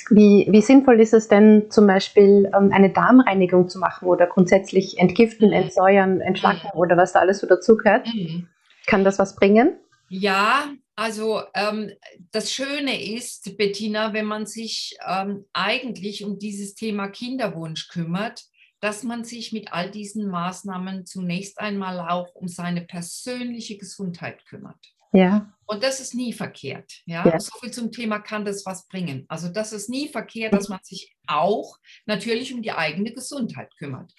wie, 0.09 0.47
wie, 0.49 0.61
sinnvoll 0.61 0.99
ist 0.99 1.13
es 1.13 1.27
denn 1.27 1.69
zum 1.69 1.85
Beispiel 1.85 2.51
ähm, 2.57 2.71
eine 2.73 2.89
Darmreinigung 2.89 3.69
zu 3.69 3.77
machen 3.77 4.07
oder 4.07 4.25
grundsätzlich 4.25 4.97
entgiften, 4.97 5.49
mhm. 5.49 5.53
entsäuern, 5.53 6.19
entschlacken 6.19 6.71
mhm. 6.73 6.79
oder 6.79 6.97
was 6.97 7.13
da 7.13 7.19
alles 7.19 7.39
so 7.39 7.47
dazugehört? 7.47 8.07
Mhm. 8.11 8.47
Kann 8.87 9.03
das 9.03 9.19
was 9.19 9.35
bringen? 9.35 9.77
Ja, 10.09 10.71
also 10.95 11.43
ähm, 11.53 11.91
das 12.31 12.51
Schöne 12.51 13.15
ist, 13.15 13.55
Bettina, 13.55 14.13
wenn 14.13 14.25
man 14.25 14.47
sich 14.47 14.97
ähm, 15.07 15.45
eigentlich 15.53 16.25
um 16.25 16.39
dieses 16.39 16.73
Thema 16.73 17.07
Kinderwunsch 17.07 17.87
kümmert, 17.87 18.45
dass 18.83 19.03
man 19.03 19.23
sich 19.23 19.53
mit 19.53 19.71
all 19.71 19.89
diesen 19.91 20.27
Maßnahmen 20.27 21.05
zunächst 21.05 21.59
einmal 21.59 21.99
auch 21.99 22.35
um 22.35 22.49
seine 22.49 22.81
persönliche 22.81 23.77
Gesundheit 23.77 24.45
kümmert. 24.45 24.93
Ja. 25.13 25.53
Und 25.65 25.81
das 25.81 25.99
ist 25.99 26.13
nie 26.13 26.33
verkehrt. 26.33 27.01
Ja? 27.05 27.25
ja? 27.25 27.39
So 27.39 27.57
viel 27.59 27.71
zum 27.71 27.91
Thema, 27.91 28.19
kann 28.19 28.43
das 28.43 28.65
was 28.65 28.87
bringen? 28.87 29.25
Also 29.29 29.47
das 29.47 29.71
ist 29.71 29.89
nie 29.89 30.09
verkehrt, 30.09 30.53
dass 30.53 30.67
man 30.67 30.79
sich 30.83 31.15
auch 31.25 31.77
natürlich 32.05 32.53
um 32.53 32.61
die 32.61 32.73
eigene 32.73 33.13
Gesundheit 33.13 33.69
kümmert. 33.77 34.13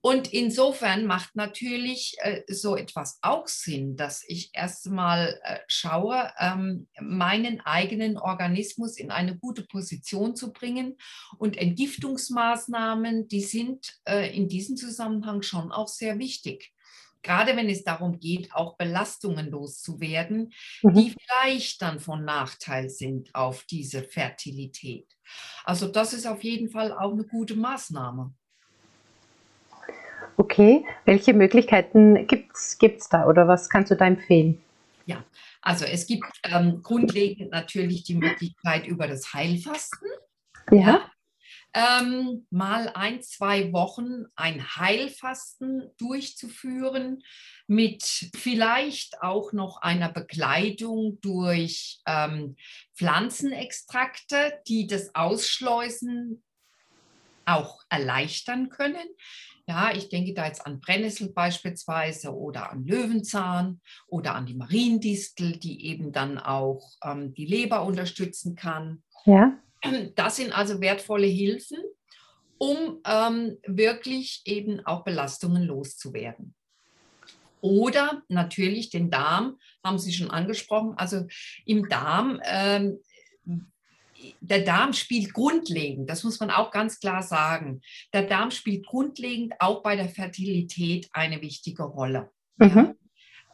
Und 0.00 0.32
insofern 0.32 1.04
macht 1.04 1.34
natürlich 1.34 2.14
äh, 2.20 2.42
so 2.46 2.76
etwas 2.76 3.18
auch 3.22 3.48
Sinn, 3.48 3.96
dass 3.96 4.22
ich 4.26 4.50
erstmal 4.52 5.40
äh, 5.42 5.58
schaue, 5.66 6.30
ähm, 6.38 6.86
meinen 7.00 7.60
eigenen 7.60 8.16
Organismus 8.16 8.96
in 8.96 9.10
eine 9.10 9.36
gute 9.36 9.64
Position 9.64 10.36
zu 10.36 10.52
bringen. 10.52 10.96
Und 11.38 11.56
Entgiftungsmaßnahmen, 11.56 13.26
die 13.26 13.42
sind 13.42 13.98
äh, 14.04 14.34
in 14.34 14.48
diesem 14.48 14.76
Zusammenhang 14.76 15.42
schon 15.42 15.72
auch 15.72 15.88
sehr 15.88 16.20
wichtig 16.20 16.73
gerade 17.24 17.56
wenn 17.56 17.68
es 17.68 17.82
darum 17.82 18.20
geht, 18.20 18.54
auch 18.54 18.76
Belastungen 18.76 19.50
loszuwerden, 19.50 20.52
mhm. 20.82 20.94
die 20.94 21.14
vielleicht 21.18 21.82
dann 21.82 21.98
von 21.98 22.24
Nachteil 22.24 22.88
sind 22.88 23.34
auf 23.34 23.64
diese 23.64 24.04
Fertilität. 24.04 25.08
Also 25.64 25.88
das 25.88 26.12
ist 26.12 26.26
auf 26.26 26.44
jeden 26.44 26.68
Fall 26.68 26.92
auch 26.92 27.12
eine 27.12 27.24
gute 27.24 27.56
Maßnahme. 27.56 28.32
Okay, 30.36 30.84
welche 31.04 31.32
Möglichkeiten 31.32 32.26
gibt 32.26 32.56
es 32.56 33.08
da 33.08 33.26
oder 33.26 33.48
was 33.48 33.68
kannst 33.68 33.90
du 33.90 33.96
da 33.96 34.06
empfehlen? 34.06 34.60
Ja, 35.06 35.24
also 35.62 35.84
es 35.84 36.06
gibt 36.06 36.26
ähm, 36.44 36.82
grundlegend 36.82 37.50
natürlich 37.50 38.04
die 38.04 38.16
Möglichkeit 38.16 38.86
über 38.86 39.06
das 39.06 39.32
Heilfasten. 39.32 40.08
Ja. 40.70 40.78
ja 40.78 41.10
ähm, 41.74 42.46
mal 42.50 42.90
ein, 42.94 43.20
zwei 43.20 43.72
Wochen 43.72 44.26
ein 44.36 44.76
Heilfasten 44.76 45.90
durchzuführen 45.98 47.22
mit 47.66 48.30
vielleicht 48.36 49.20
auch 49.22 49.52
noch 49.52 49.82
einer 49.82 50.08
Begleitung 50.08 51.18
durch 51.20 52.00
ähm, 52.06 52.56
Pflanzenextrakte, 52.96 54.60
die 54.68 54.86
das 54.86 55.14
Ausschleusen 55.14 56.44
auch 57.44 57.82
erleichtern 57.88 58.68
können. 58.68 59.06
Ja, 59.66 59.92
ich 59.94 60.10
denke 60.10 60.34
da 60.34 60.46
jetzt 60.46 60.66
an 60.66 60.80
Brennnessel 60.80 61.32
beispielsweise 61.32 62.34
oder 62.34 62.70
an 62.70 62.84
Löwenzahn 62.84 63.80
oder 64.06 64.34
an 64.34 64.46
die 64.46 64.54
Mariendistel, 64.54 65.56
die 65.58 65.86
eben 65.86 66.12
dann 66.12 66.38
auch 66.38 66.82
ähm, 67.02 67.34
die 67.34 67.46
Leber 67.46 67.84
unterstützen 67.84 68.56
kann. 68.56 69.02
Ja. 69.24 69.58
Das 70.14 70.36
sind 70.36 70.56
also 70.56 70.80
wertvolle 70.80 71.26
Hilfen, 71.26 71.78
um 72.58 73.00
ähm, 73.06 73.58
wirklich 73.66 74.42
eben 74.44 74.84
auch 74.86 75.04
Belastungen 75.04 75.62
loszuwerden. 75.62 76.54
Oder 77.60 78.22
natürlich 78.28 78.90
den 78.90 79.10
Darm, 79.10 79.58
haben 79.82 79.98
Sie 79.98 80.12
schon 80.12 80.30
angesprochen. 80.30 80.94
Also 80.96 81.26
im 81.64 81.88
Darm, 81.88 82.40
ähm, 82.44 82.98
der 84.40 84.62
Darm 84.62 84.92
spielt 84.92 85.32
grundlegend, 85.32 86.08
das 86.08 86.24
muss 86.24 86.40
man 86.40 86.50
auch 86.50 86.70
ganz 86.70 87.00
klar 87.00 87.22
sagen, 87.22 87.80
der 88.12 88.24
Darm 88.24 88.50
spielt 88.50 88.86
grundlegend 88.86 89.54
auch 89.60 89.82
bei 89.82 89.96
der 89.96 90.08
Fertilität 90.08 91.08
eine 91.12 91.40
wichtige 91.40 91.84
Rolle. 91.84 92.30
Mhm. 92.56 92.94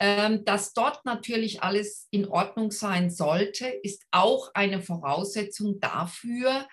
Ähm, 0.02 0.47
dass 0.47 0.73
dort 0.73 1.04
natürlich 1.04 1.62
alles 1.62 2.09
in 2.11 2.26
Ordnung 2.26 2.71
sein 2.71 3.11
sollte, 3.11 3.66
ist 3.66 4.02
auch 4.11 4.50
eine 4.54 4.80
Voraussetzung 4.80 5.78
dafür, 5.78 6.66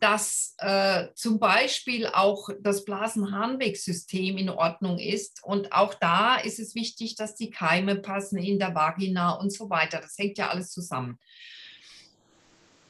dass 0.00 0.56
äh, 0.58 1.06
zum 1.14 1.38
Beispiel 1.38 2.08
auch 2.08 2.48
das 2.60 2.84
Blasenharnwegsystem 2.84 4.36
in 4.36 4.50
Ordnung 4.50 4.98
ist. 4.98 5.42
Und 5.44 5.72
auch 5.72 5.94
da 5.94 6.36
ist 6.36 6.58
es 6.58 6.74
wichtig, 6.74 7.14
dass 7.14 7.36
die 7.36 7.50
Keime 7.50 7.96
passen 7.96 8.38
in 8.38 8.58
der 8.58 8.74
Vagina 8.74 9.34
und 9.34 9.52
so 9.52 9.70
weiter. 9.70 10.00
Das 10.00 10.18
hängt 10.18 10.36
ja 10.36 10.50
alles 10.50 10.72
zusammen. 10.72 11.18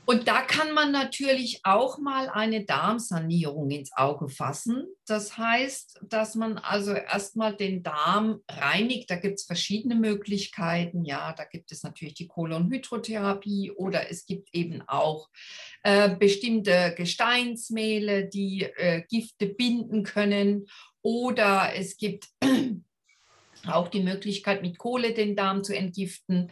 Und 0.06 0.28
da 0.28 0.42
kann 0.42 0.72
man 0.74 0.92
natürlich 0.92 1.60
auch 1.62 1.98
mal 1.98 2.28
eine 2.28 2.64
Darmsanierung 2.66 3.70
ins 3.70 3.90
Auge 3.96 4.28
fassen. 4.28 4.86
Das 5.06 5.38
heißt, 5.38 6.00
dass 6.02 6.34
man 6.34 6.58
also 6.58 6.92
erstmal 6.92 7.56
den 7.56 7.82
Darm 7.82 8.40
reinigt. 8.50 9.10
Da 9.10 9.16
gibt 9.16 9.38
es 9.38 9.46
verschiedene 9.46 9.94
Möglichkeiten. 9.94 11.04
Ja, 11.04 11.32
da 11.32 11.44
gibt 11.44 11.72
es 11.72 11.82
natürlich 11.82 12.14
die 12.14 12.28
Kolonhydrotherapie 12.28 13.72
oder 13.72 14.10
es 14.10 14.26
gibt 14.26 14.54
eben 14.54 14.82
auch 14.86 15.30
äh, 15.82 16.14
bestimmte 16.14 16.94
Gesteinsmehle, 16.96 18.28
die 18.28 18.64
äh, 18.64 19.02
Gifte 19.08 19.46
binden 19.46 20.02
können. 20.02 20.66
Oder 21.00 21.72
es 21.76 21.96
gibt 21.96 22.28
auch 23.66 23.88
die 23.88 24.02
Möglichkeit, 24.02 24.60
mit 24.60 24.76
Kohle 24.76 25.14
den 25.14 25.34
Darm 25.34 25.64
zu 25.64 25.74
entgiften. 25.74 26.50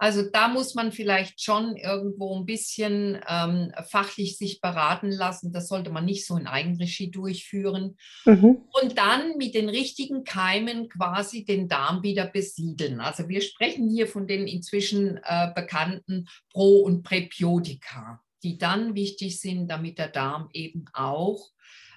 Also 0.00 0.22
da 0.22 0.48
muss 0.48 0.74
man 0.74 0.92
vielleicht 0.92 1.42
schon 1.42 1.76
irgendwo 1.76 2.34
ein 2.34 2.46
bisschen 2.46 3.20
ähm, 3.28 3.70
fachlich 3.86 4.38
sich 4.38 4.62
beraten 4.62 5.10
lassen. 5.10 5.52
Das 5.52 5.68
sollte 5.68 5.90
man 5.90 6.06
nicht 6.06 6.26
so 6.26 6.38
in 6.38 6.46
Eigenregie 6.46 7.10
durchführen. 7.10 7.98
Mhm. 8.24 8.62
Und 8.80 8.96
dann 8.96 9.36
mit 9.36 9.54
den 9.54 9.68
richtigen 9.68 10.24
Keimen 10.24 10.88
quasi 10.88 11.44
den 11.44 11.68
Darm 11.68 12.02
wieder 12.02 12.26
besiedeln. 12.26 13.02
Also 13.02 13.28
wir 13.28 13.42
sprechen 13.42 13.90
hier 13.90 14.06
von 14.06 14.26
den 14.26 14.46
inzwischen 14.46 15.20
äh, 15.22 15.52
bekannten 15.54 16.26
Pro- 16.50 16.80
und 16.80 17.02
Präbiotika, 17.02 18.22
die 18.42 18.56
dann 18.56 18.94
wichtig 18.94 19.38
sind, 19.38 19.68
damit 19.68 19.98
der 19.98 20.08
Darm 20.08 20.48
eben 20.54 20.86
auch 20.94 21.50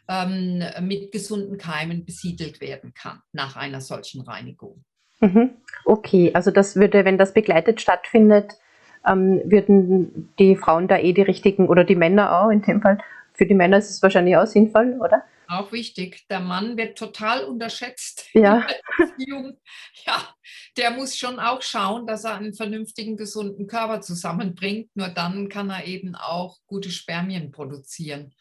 ähm, 0.10 0.62
mit 0.82 1.14
gesunden 1.14 1.58
Keimen 1.58 2.04
besiedelt 2.04 2.60
werden 2.60 2.94
kann 2.94 3.22
nach 3.32 3.56
einer 3.56 3.80
solchen 3.80 4.24
Reinigung. 4.24 4.84
Mhm. 5.24 5.52
Okay, 5.86 6.32
also 6.34 6.52
das 6.52 6.76
würde, 6.76 7.06
wenn 7.06 7.18
das 7.18 7.34
begleitet 7.34 7.82
stattfindet, 7.82 8.54
ähm, 9.06 9.42
würden 9.46 10.34
die 10.40 10.56
Frauen 10.56 10.88
da 10.88 10.98
eh 10.98 11.14
die 11.14 11.22
richtigen 11.22 11.68
oder 11.68 11.84
die 11.84 11.96
Männer 11.96 12.40
auch 12.40 12.50
in 12.50 12.62
dem 12.62 12.82
Fall. 12.82 12.98
Für 13.34 13.46
die 13.46 13.54
Männer 13.54 13.78
ist 13.78 13.90
es 13.90 14.02
wahrscheinlich 14.02 14.38
auch 14.38 14.46
sinnvoll, 14.46 14.98
oder? 15.00 15.24
Auch 15.48 15.72
wichtig. 15.72 16.26
Der 16.30 16.40
Mann 16.40 16.78
wird 16.78 16.98
total 16.98 17.44
unterschätzt 17.44 18.30
ja. 18.34 18.66
Ja, 20.06 20.36
der 20.78 20.92
muss 20.92 21.18
schon 21.18 21.40
auch 21.40 21.62
schauen, 21.62 22.08
dass 22.08 22.24
er 22.24 22.36
einen 22.36 22.54
vernünftigen, 22.54 23.18
gesunden 23.18 23.68
Körper 23.68 24.02
zusammenbringt. 24.02 24.90
Nur 24.96 25.10
dann 25.10 25.50
kann 25.50 25.70
er 25.70 25.86
eben 25.86 26.16
auch 26.16 26.58
gute 26.66 26.90
Spermien 26.90 27.52
produzieren. 27.52 28.34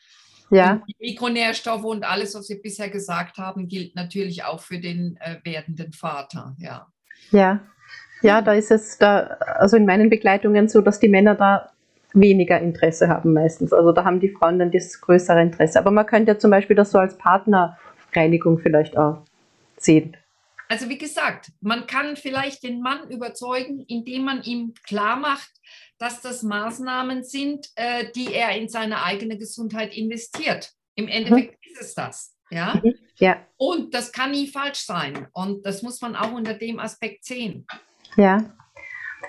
Ja. 0.52 0.72
Und 0.72 0.82
die 0.86 0.96
Mikronährstoffe 1.00 1.84
und 1.84 2.04
alles, 2.04 2.34
was 2.34 2.48
wir 2.50 2.60
bisher 2.60 2.90
gesagt 2.90 3.38
haben, 3.38 3.68
gilt 3.68 3.96
natürlich 3.96 4.44
auch 4.44 4.60
für 4.60 4.78
den 4.78 5.16
äh, 5.20 5.36
werdenden 5.44 5.92
Vater. 5.92 6.54
Ja. 6.58 6.86
ja. 7.30 7.60
Ja, 8.20 8.40
da 8.40 8.52
ist 8.52 8.70
es 8.70 8.98
da, 8.98 9.36
also 9.56 9.76
in 9.76 9.86
meinen 9.86 10.10
Begleitungen 10.10 10.68
so, 10.68 10.80
dass 10.80 11.00
die 11.00 11.08
Männer 11.08 11.34
da 11.34 11.70
weniger 12.12 12.60
Interesse 12.60 13.08
haben 13.08 13.32
meistens. 13.32 13.72
Also 13.72 13.92
da 13.92 14.04
haben 14.04 14.20
die 14.20 14.28
Frauen 14.28 14.58
dann 14.58 14.70
das 14.70 15.00
größere 15.00 15.40
Interesse. 15.40 15.78
Aber 15.78 15.90
man 15.90 16.06
könnte 16.06 16.32
ja 16.32 16.38
zum 16.38 16.50
Beispiel 16.50 16.76
das 16.76 16.90
so 16.92 16.98
als 16.98 17.16
Partnerreinigung 17.16 18.58
vielleicht 18.58 18.96
auch 18.96 19.22
sehen. 19.78 20.16
Also 20.72 20.88
wie 20.88 20.96
gesagt, 20.96 21.52
man 21.60 21.86
kann 21.86 22.16
vielleicht 22.16 22.62
den 22.62 22.80
Mann 22.80 23.10
überzeugen, 23.10 23.84
indem 23.88 24.24
man 24.24 24.42
ihm 24.42 24.72
klar 24.86 25.16
macht, 25.16 25.50
dass 25.98 26.22
das 26.22 26.42
Maßnahmen 26.42 27.24
sind, 27.24 27.66
äh, 27.76 28.06
die 28.16 28.32
er 28.32 28.56
in 28.56 28.70
seine 28.70 29.04
eigene 29.04 29.36
Gesundheit 29.36 29.94
investiert. 29.94 30.72
Im 30.94 31.08
Endeffekt 31.08 31.58
mhm. 31.62 31.72
ist 31.72 31.82
es 31.82 31.94
das. 31.94 32.34
Ja? 32.50 32.80
Mhm. 32.82 32.94
ja. 33.18 33.36
Und 33.58 33.92
das 33.92 34.12
kann 34.12 34.30
nie 34.30 34.46
falsch 34.46 34.86
sein. 34.86 35.28
Und 35.34 35.66
das 35.66 35.82
muss 35.82 36.00
man 36.00 36.16
auch 36.16 36.32
unter 36.32 36.54
dem 36.54 36.80
Aspekt 36.80 37.26
sehen. 37.26 37.66
Ja. 38.16 38.38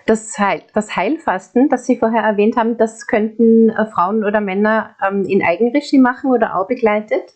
Das, 0.06 0.39
Heil, 0.39 0.63
das 0.73 0.95
Heilfasten, 0.95 1.67
das 1.67 1.86
Sie 1.86 1.97
vorher 1.97 2.23
erwähnt 2.23 2.56
haben, 2.56 2.77
das 2.77 3.06
könnten 3.06 3.69
äh, 3.69 3.86
Frauen 3.88 4.23
oder 4.23 4.39
Männer 4.39 4.95
ähm, 5.06 5.25
in 5.25 5.43
Eigenregie 5.43 5.99
machen 5.99 6.32
oder 6.32 6.56
auch 6.56 6.69
begleitet? 6.69 7.34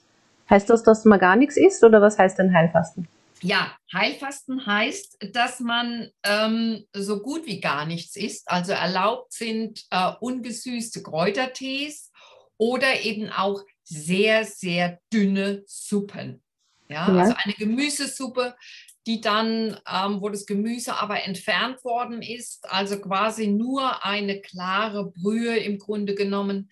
Heißt 0.50 0.70
das, 0.70 0.84
dass 0.84 1.04
man 1.04 1.20
gar 1.20 1.36
nichts 1.36 1.58
isst 1.58 1.84
oder 1.84 2.02
was 2.02 2.18
heißt 2.18 2.40
denn 2.40 2.54
Heilfasten? 2.54 3.10
Ja, 3.42 3.78
Heilfasten 3.94 4.66
heißt, 4.66 5.18
dass 5.34 5.60
man 5.60 6.10
ähm, 6.24 6.86
so 6.94 7.20
gut 7.22 7.46
wie 7.46 7.60
gar 7.60 7.86
nichts 7.86 8.16
isst. 8.16 8.50
Also 8.50 8.72
erlaubt 8.72 9.34
sind 9.34 9.86
äh, 9.92 10.12
ungesüßte 10.20 11.04
Kräutertees 11.04 12.12
oder 12.58 13.02
eben 13.02 13.30
auch 13.30 13.64
sehr, 13.84 14.44
sehr 14.46 15.00
dünne 15.14 15.64
Suppen. 15.68 16.44
Ja, 16.90 17.14
ja. 17.14 17.22
also 17.22 17.36
eine 17.44 17.54
Gemüsesuppe, 17.54 18.56
die 19.06 19.22
dann, 19.22 19.80
ähm, 19.90 20.20
wo 20.20 20.30
das 20.30 20.46
Gemüse 20.46 20.96
aber 20.96 21.24
entfernt 21.24 21.84
worden 21.84 22.22
ist, 22.22 22.70
also 22.70 23.00
quasi 23.00 23.48
nur 23.48 24.04
eine 24.04 24.42
klare 24.42 25.12
Brühe 25.12 25.58
im 25.58 25.78
Grunde 25.78 26.16
genommen 26.16 26.70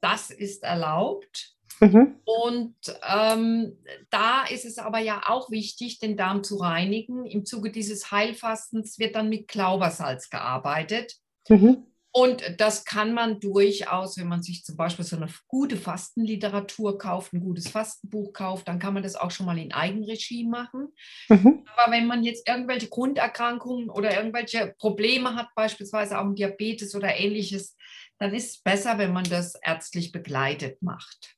das 0.00 0.30
ist 0.30 0.62
erlaubt. 0.62 1.56
Mhm. 1.80 2.16
Und 2.24 2.76
ähm, 3.08 3.78
da 4.10 4.44
ist 4.44 4.64
es 4.64 4.78
aber 4.78 4.98
ja 4.98 5.22
auch 5.26 5.50
wichtig, 5.50 5.98
den 5.98 6.16
Darm 6.16 6.42
zu 6.42 6.56
reinigen. 6.56 7.26
Im 7.26 7.44
Zuge 7.44 7.70
dieses 7.70 8.10
Heilfastens 8.10 8.98
wird 8.98 9.14
dann 9.14 9.28
mit 9.28 9.48
Klaubersalz 9.48 10.30
gearbeitet. 10.30 11.14
Mhm. 11.48 11.84
Und 12.10 12.42
das 12.56 12.84
kann 12.84 13.12
man 13.12 13.38
durchaus, 13.38 14.16
wenn 14.16 14.28
man 14.28 14.42
sich 14.42 14.64
zum 14.64 14.76
Beispiel 14.76 15.04
so 15.04 15.16
eine 15.16 15.28
gute 15.46 15.76
Fastenliteratur 15.76 16.98
kauft, 16.98 17.32
ein 17.32 17.40
gutes 17.40 17.68
Fastenbuch 17.68 18.32
kauft, 18.32 18.66
dann 18.66 18.78
kann 18.78 18.94
man 18.94 19.02
das 19.02 19.14
auch 19.14 19.30
schon 19.30 19.46
mal 19.46 19.58
in 19.58 19.72
Eigenregie 19.72 20.44
machen. 20.44 20.88
Mhm. 21.28 21.64
Aber 21.76 21.92
wenn 21.92 22.06
man 22.06 22.24
jetzt 22.24 22.48
irgendwelche 22.48 22.88
Grunderkrankungen 22.88 23.90
oder 23.90 24.16
irgendwelche 24.16 24.74
Probleme 24.78 25.36
hat, 25.36 25.48
beispielsweise 25.54 26.18
auch 26.18 26.34
Diabetes 26.34 26.94
oder 26.94 27.14
ähnliches, 27.14 27.76
dann 28.18 28.34
ist 28.34 28.50
es 28.50 28.62
besser, 28.62 28.98
wenn 28.98 29.12
man 29.12 29.24
das 29.24 29.54
ärztlich 29.62 30.10
begleitet 30.10 30.82
macht. 30.82 31.37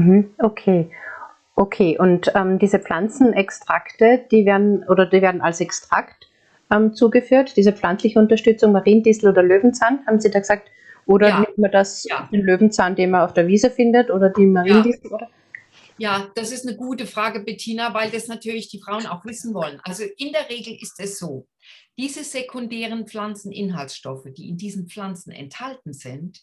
Mhm, 0.00 0.34
okay. 0.38 0.90
Okay, 1.56 1.98
und 1.98 2.32
ähm, 2.34 2.58
diese 2.58 2.78
Pflanzenextrakte, 2.78 4.24
die 4.30 4.46
werden 4.46 4.82
oder 4.88 5.04
die 5.04 5.20
werden 5.20 5.42
als 5.42 5.60
Extrakt 5.60 6.28
ähm, 6.70 6.94
zugeführt, 6.94 7.56
diese 7.56 7.72
pflanzliche 7.72 8.18
Unterstützung, 8.18 8.72
Mariendistel 8.72 9.28
oder 9.28 9.42
Löwenzahn, 9.42 10.00
haben 10.06 10.20
Sie 10.20 10.30
da 10.30 10.38
gesagt? 10.38 10.70
Oder 11.06 11.28
ja. 11.28 11.40
nimmt 11.40 11.58
man 11.58 11.70
das, 11.70 12.04
ja. 12.04 12.28
den 12.32 12.42
Löwenzahn, 12.42 12.94
den 12.94 13.10
man 13.10 13.22
auf 13.22 13.34
der 13.34 13.46
Wiese 13.46 13.70
findet, 13.70 14.10
oder 14.10 14.30
die 14.30 14.46
Mariendistel? 14.46 15.10
Ja. 15.10 15.16
Oder? 15.16 15.30
Ja, 15.98 16.28
das 16.34 16.50
ist 16.50 16.66
eine 16.66 16.78
gute 16.78 17.04
Frage, 17.06 17.40
Bettina, 17.40 17.92
weil 17.92 18.10
das 18.10 18.26
natürlich 18.26 18.70
die 18.70 18.80
Frauen 18.80 19.06
auch 19.06 19.26
wissen 19.26 19.52
wollen. 19.52 19.80
Also 19.82 20.04
in 20.16 20.32
der 20.32 20.48
Regel 20.48 20.78
ist 20.80 20.98
es 20.98 21.18
so, 21.18 21.46
diese 21.98 22.24
sekundären 22.24 23.06
Pflanzeninhaltsstoffe, 23.06 24.28
die 24.34 24.48
in 24.48 24.56
diesen 24.56 24.88
Pflanzen 24.88 25.30
enthalten 25.30 25.92
sind, 25.92 26.40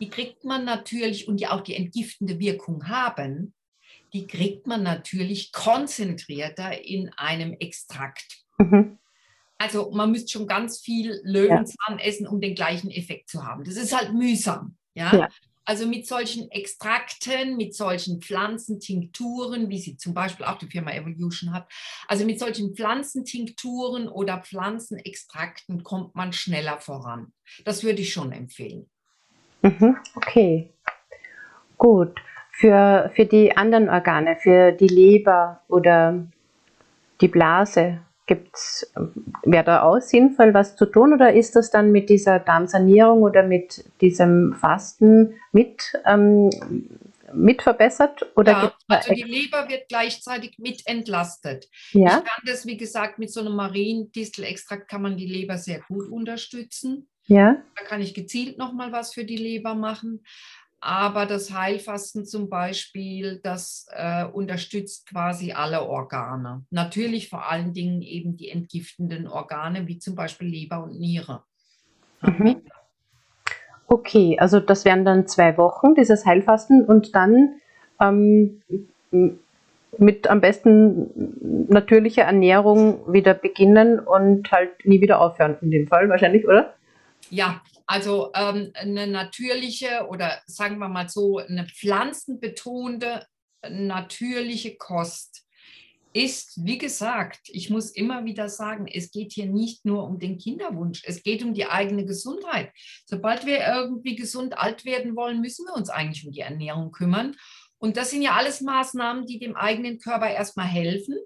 die 0.00 0.08
kriegt 0.08 0.44
man 0.44 0.64
natürlich 0.64 1.28
und 1.28 1.38
die 1.38 1.46
auch 1.46 1.60
die 1.60 1.74
entgiftende 1.74 2.38
Wirkung 2.38 2.88
haben, 2.88 3.54
die 4.12 4.26
kriegt 4.26 4.66
man 4.66 4.82
natürlich 4.82 5.52
konzentrierter 5.52 6.84
in 6.84 7.10
einem 7.16 7.52
Extrakt. 7.52 8.44
Mhm. 8.58 8.98
Also 9.58 9.90
man 9.90 10.12
müsste 10.12 10.32
schon 10.32 10.46
ganz 10.46 10.80
viel 10.80 11.20
Löwenzahn 11.24 11.98
ja. 11.98 12.04
essen, 12.04 12.26
um 12.26 12.40
den 12.40 12.54
gleichen 12.54 12.90
Effekt 12.90 13.28
zu 13.28 13.44
haben. 13.44 13.64
Das 13.64 13.76
ist 13.76 13.94
halt 13.94 14.14
mühsam. 14.14 14.76
Ja? 14.94 15.14
ja? 15.14 15.28
Also 15.64 15.86
mit 15.86 16.06
solchen 16.06 16.50
Extrakten, 16.50 17.56
mit 17.56 17.74
solchen 17.74 18.22
Pflanzentinkturen, 18.22 19.68
wie 19.68 19.78
sie 19.78 19.96
zum 19.96 20.14
Beispiel 20.14 20.46
auch 20.46 20.56
die 20.56 20.68
Firma 20.70 20.92
Evolution 20.92 21.52
hat, 21.52 21.70
also 22.06 22.24
mit 22.24 22.38
solchen 22.38 22.74
Pflanzentinkturen 22.74 24.08
oder 24.08 24.40
Pflanzenextrakten 24.40 25.82
kommt 25.82 26.14
man 26.14 26.32
schneller 26.32 26.78
voran. 26.78 27.34
Das 27.64 27.82
würde 27.82 28.00
ich 28.00 28.12
schon 28.12 28.32
empfehlen. 28.32 28.88
Mhm, 29.62 29.96
okay, 30.14 30.70
gut. 31.76 32.20
Für, 32.52 33.10
für 33.14 33.24
die 33.24 33.56
anderen 33.56 33.88
Organe, 33.88 34.36
für 34.36 34.72
die 34.72 34.88
Leber 34.88 35.60
oder 35.68 36.26
die 37.20 37.28
Blase, 37.28 38.00
gibt's, 38.28 38.92
wäre 39.44 39.64
da 39.64 39.82
auch 39.82 40.00
sinnvoll, 40.00 40.54
was 40.54 40.76
zu 40.76 40.86
tun 40.86 41.12
oder 41.12 41.32
ist 41.32 41.56
das 41.56 41.70
dann 41.70 41.90
mit 41.90 42.08
dieser 42.08 42.38
Darmsanierung 42.38 43.22
oder 43.22 43.42
mit 43.42 43.84
diesem 44.00 44.54
Fasten 44.54 45.34
mit, 45.50 45.82
ähm, 46.06 46.50
mit 47.32 47.62
verbessert? 47.62 48.30
Oder 48.36 48.52
ja, 48.52 48.72
also 48.88 49.14
die 49.14 49.22
Leber 49.22 49.68
wird 49.68 49.88
gleichzeitig 49.88 50.56
mit 50.58 50.82
entlastet. 50.86 51.68
Ja? 51.92 52.18
Ich 52.18 52.24
kann 52.24 52.42
das, 52.46 52.66
wie 52.66 52.76
gesagt, 52.76 53.18
mit 53.18 53.32
so 53.32 53.40
einem 53.40 53.56
Mariendistelextrakt 53.56 54.88
kann 54.88 55.02
man 55.02 55.16
die 55.16 55.26
Leber 55.26 55.56
sehr 55.56 55.80
gut 55.88 56.08
unterstützen. 56.10 57.08
Ja. 57.28 57.56
Da 57.76 57.84
kann 57.84 58.00
ich 58.00 58.14
gezielt 58.14 58.58
nochmal 58.58 58.90
was 58.90 59.14
für 59.14 59.24
die 59.24 59.36
Leber 59.36 59.74
machen. 59.74 60.24
Aber 60.80 61.26
das 61.26 61.52
Heilfasten 61.52 62.24
zum 62.24 62.48
Beispiel, 62.48 63.40
das 63.42 63.86
äh, 63.90 64.24
unterstützt 64.24 65.08
quasi 65.08 65.52
alle 65.52 65.82
Organe. 65.82 66.64
Natürlich 66.70 67.28
vor 67.28 67.50
allen 67.50 67.72
Dingen 67.72 68.00
eben 68.00 68.36
die 68.36 68.48
entgiftenden 68.48 69.26
Organe, 69.26 69.86
wie 69.88 69.98
zum 69.98 70.14
Beispiel 70.14 70.48
Leber 70.48 70.82
und 70.84 70.98
Niere. 70.98 71.42
Mhm. 72.22 72.62
Okay, 73.88 74.36
also 74.38 74.60
das 74.60 74.84
wären 74.84 75.04
dann 75.04 75.26
zwei 75.26 75.56
Wochen, 75.58 75.94
dieses 75.94 76.24
Heilfasten 76.24 76.84
und 76.84 77.14
dann 77.14 77.60
ähm, 78.00 78.62
mit 79.98 80.30
am 80.30 80.40
besten 80.40 81.66
natürlicher 81.68 82.22
Ernährung 82.22 83.12
wieder 83.12 83.34
beginnen 83.34 83.98
und 83.98 84.52
halt 84.52 84.84
nie 84.84 85.00
wieder 85.00 85.20
aufhören 85.20 85.56
in 85.60 85.70
dem 85.70 85.88
Fall 85.88 86.08
wahrscheinlich, 86.08 86.46
oder? 86.46 86.74
Ja, 87.30 87.62
also 87.86 88.30
ähm, 88.34 88.70
eine 88.74 89.06
natürliche 89.06 90.06
oder 90.08 90.40
sagen 90.46 90.78
wir 90.78 90.88
mal 90.88 91.08
so, 91.08 91.38
eine 91.38 91.66
pflanzenbetonte 91.66 93.26
natürliche 93.68 94.76
Kost 94.76 95.44
ist, 96.12 96.64
wie 96.64 96.78
gesagt, 96.78 97.40
ich 97.44 97.70
muss 97.70 97.90
immer 97.90 98.24
wieder 98.24 98.48
sagen, 98.48 98.86
es 98.86 99.10
geht 99.10 99.32
hier 99.32 99.46
nicht 99.46 99.84
nur 99.84 100.04
um 100.04 100.18
den 100.18 100.38
Kinderwunsch, 100.38 101.02
es 101.04 101.22
geht 101.22 101.42
um 101.42 101.54
die 101.54 101.66
eigene 101.66 102.06
Gesundheit. 102.06 102.72
Sobald 103.04 103.46
wir 103.46 103.66
irgendwie 103.66 104.16
gesund 104.16 104.56
alt 104.56 104.84
werden 104.84 105.16
wollen, 105.16 105.40
müssen 105.40 105.66
wir 105.66 105.74
uns 105.74 105.90
eigentlich 105.90 106.26
um 106.26 106.32
die 106.32 106.40
Ernährung 106.40 106.92
kümmern. 106.92 107.36
Und 107.78 107.96
das 107.96 108.10
sind 108.10 108.22
ja 108.22 108.32
alles 108.32 108.60
Maßnahmen, 108.60 109.26
die 109.26 109.38
dem 109.38 109.54
eigenen 109.54 109.98
Körper 109.98 110.30
erstmal 110.30 110.66
helfen. 110.66 111.16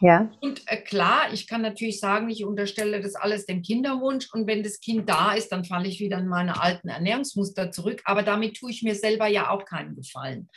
Ja. 0.00 0.30
Und 0.40 0.62
äh, 0.66 0.76
klar, 0.76 1.32
ich 1.32 1.46
kann 1.46 1.62
natürlich 1.62 2.00
sagen, 2.00 2.28
ich 2.28 2.44
unterstelle 2.44 3.00
das 3.00 3.14
alles 3.14 3.46
dem 3.46 3.62
Kinderwunsch 3.62 4.28
und 4.32 4.46
wenn 4.46 4.62
das 4.62 4.80
Kind 4.80 5.08
da 5.08 5.32
ist, 5.32 5.50
dann 5.52 5.64
falle 5.64 5.88
ich 5.88 6.00
wieder 6.00 6.18
in 6.18 6.28
meine 6.28 6.60
alten 6.60 6.88
Ernährungsmuster 6.88 7.70
zurück. 7.70 8.02
Aber 8.04 8.22
damit 8.22 8.56
tue 8.56 8.70
ich 8.70 8.82
mir 8.82 8.94
selber 8.94 9.26
ja 9.26 9.50
auch 9.50 9.64
keinen 9.64 9.96
Gefallen. 9.96 10.48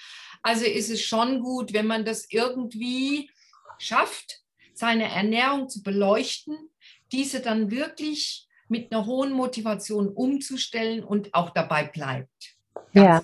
Also 0.42 0.66
ist 0.66 0.90
es 0.90 1.02
schon 1.04 1.42
gut, 1.42 1.74
wenn 1.74 1.88
man 1.88 2.06
das 2.06 2.28
irgendwie 2.30 3.30
schafft, 3.78 4.42
seine 4.74 5.12
Ernährung 5.12 5.70
zu 5.70 5.84
beleuchten, 5.84 6.58
diese 7.12 7.42
dann 7.42 7.72
wirklich 7.72 8.48
mit 8.68 8.92
einer 8.92 9.06
hohen 9.06 9.34
Motivation 9.34 10.10
umzustellen 10.10 11.04
und 11.04 11.34
auch 11.34 11.50
dabei 11.50 11.86
bleibt. 11.86 12.56
Ja. 12.94 13.22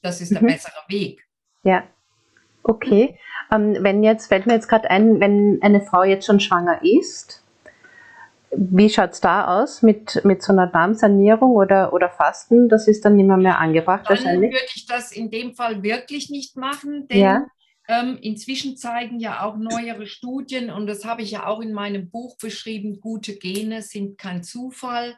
Das 0.00 0.20
ist 0.20 0.32
der 0.32 0.42
mhm. 0.42 0.46
bessere 0.48 0.84
Weg. 0.88 1.26
Ja. 1.64 1.88
Okay. 2.62 3.18
Ähm, 3.52 3.76
wenn 3.80 4.02
jetzt, 4.02 4.28
fällt 4.28 4.46
mir 4.46 4.54
jetzt 4.54 4.68
gerade 4.68 4.90
ein, 4.90 5.20
wenn 5.20 5.60
eine 5.62 5.80
Frau 5.80 6.04
jetzt 6.04 6.26
schon 6.26 6.40
schwanger 6.40 6.80
ist, 6.82 7.42
wie 8.54 8.90
schaut 8.90 9.12
es 9.12 9.20
da 9.20 9.62
aus 9.62 9.82
mit, 9.82 10.24
mit 10.24 10.42
so 10.42 10.52
einer 10.52 10.66
Darmsanierung 10.66 11.52
oder, 11.52 11.92
oder 11.92 12.10
Fasten? 12.10 12.68
Das 12.68 12.86
ist 12.86 13.04
dann 13.04 13.16
nicht 13.16 13.26
mehr, 13.26 13.36
mehr 13.36 13.58
angebracht 13.58 14.04
dann 14.08 14.18
wahrscheinlich. 14.18 14.52
würde 14.52 14.66
ich 14.74 14.86
das 14.86 15.12
in 15.12 15.30
dem 15.30 15.54
Fall 15.54 15.82
wirklich 15.82 16.28
nicht 16.28 16.56
machen, 16.56 17.08
denn 17.08 17.18
ja. 17.18 17.46
ähm, 17.88 18.18
inzwischen 18.20 18.76
zeigen 18.76 19.20
ja 19.20 19.42
auch 19.44 19.56
neuere 19.56 20.06
Studien, 20.06 20.70
und 20.70 20.86
das 20.86 21.04
habe 21.04 21.22
ich 21.22 21.30
ja 21.30 21.46
auch 21.46 21.60
in 21.60 21.72
meinem 21.72 22.10
Buch 22.10 22.36
beschrieben, 22.36 23.00
gute 23.00 23.36
Gene 23.36 23.80
sind 23.80 24.18
kein 24.18 24.42
Zufall. 24.42 25.16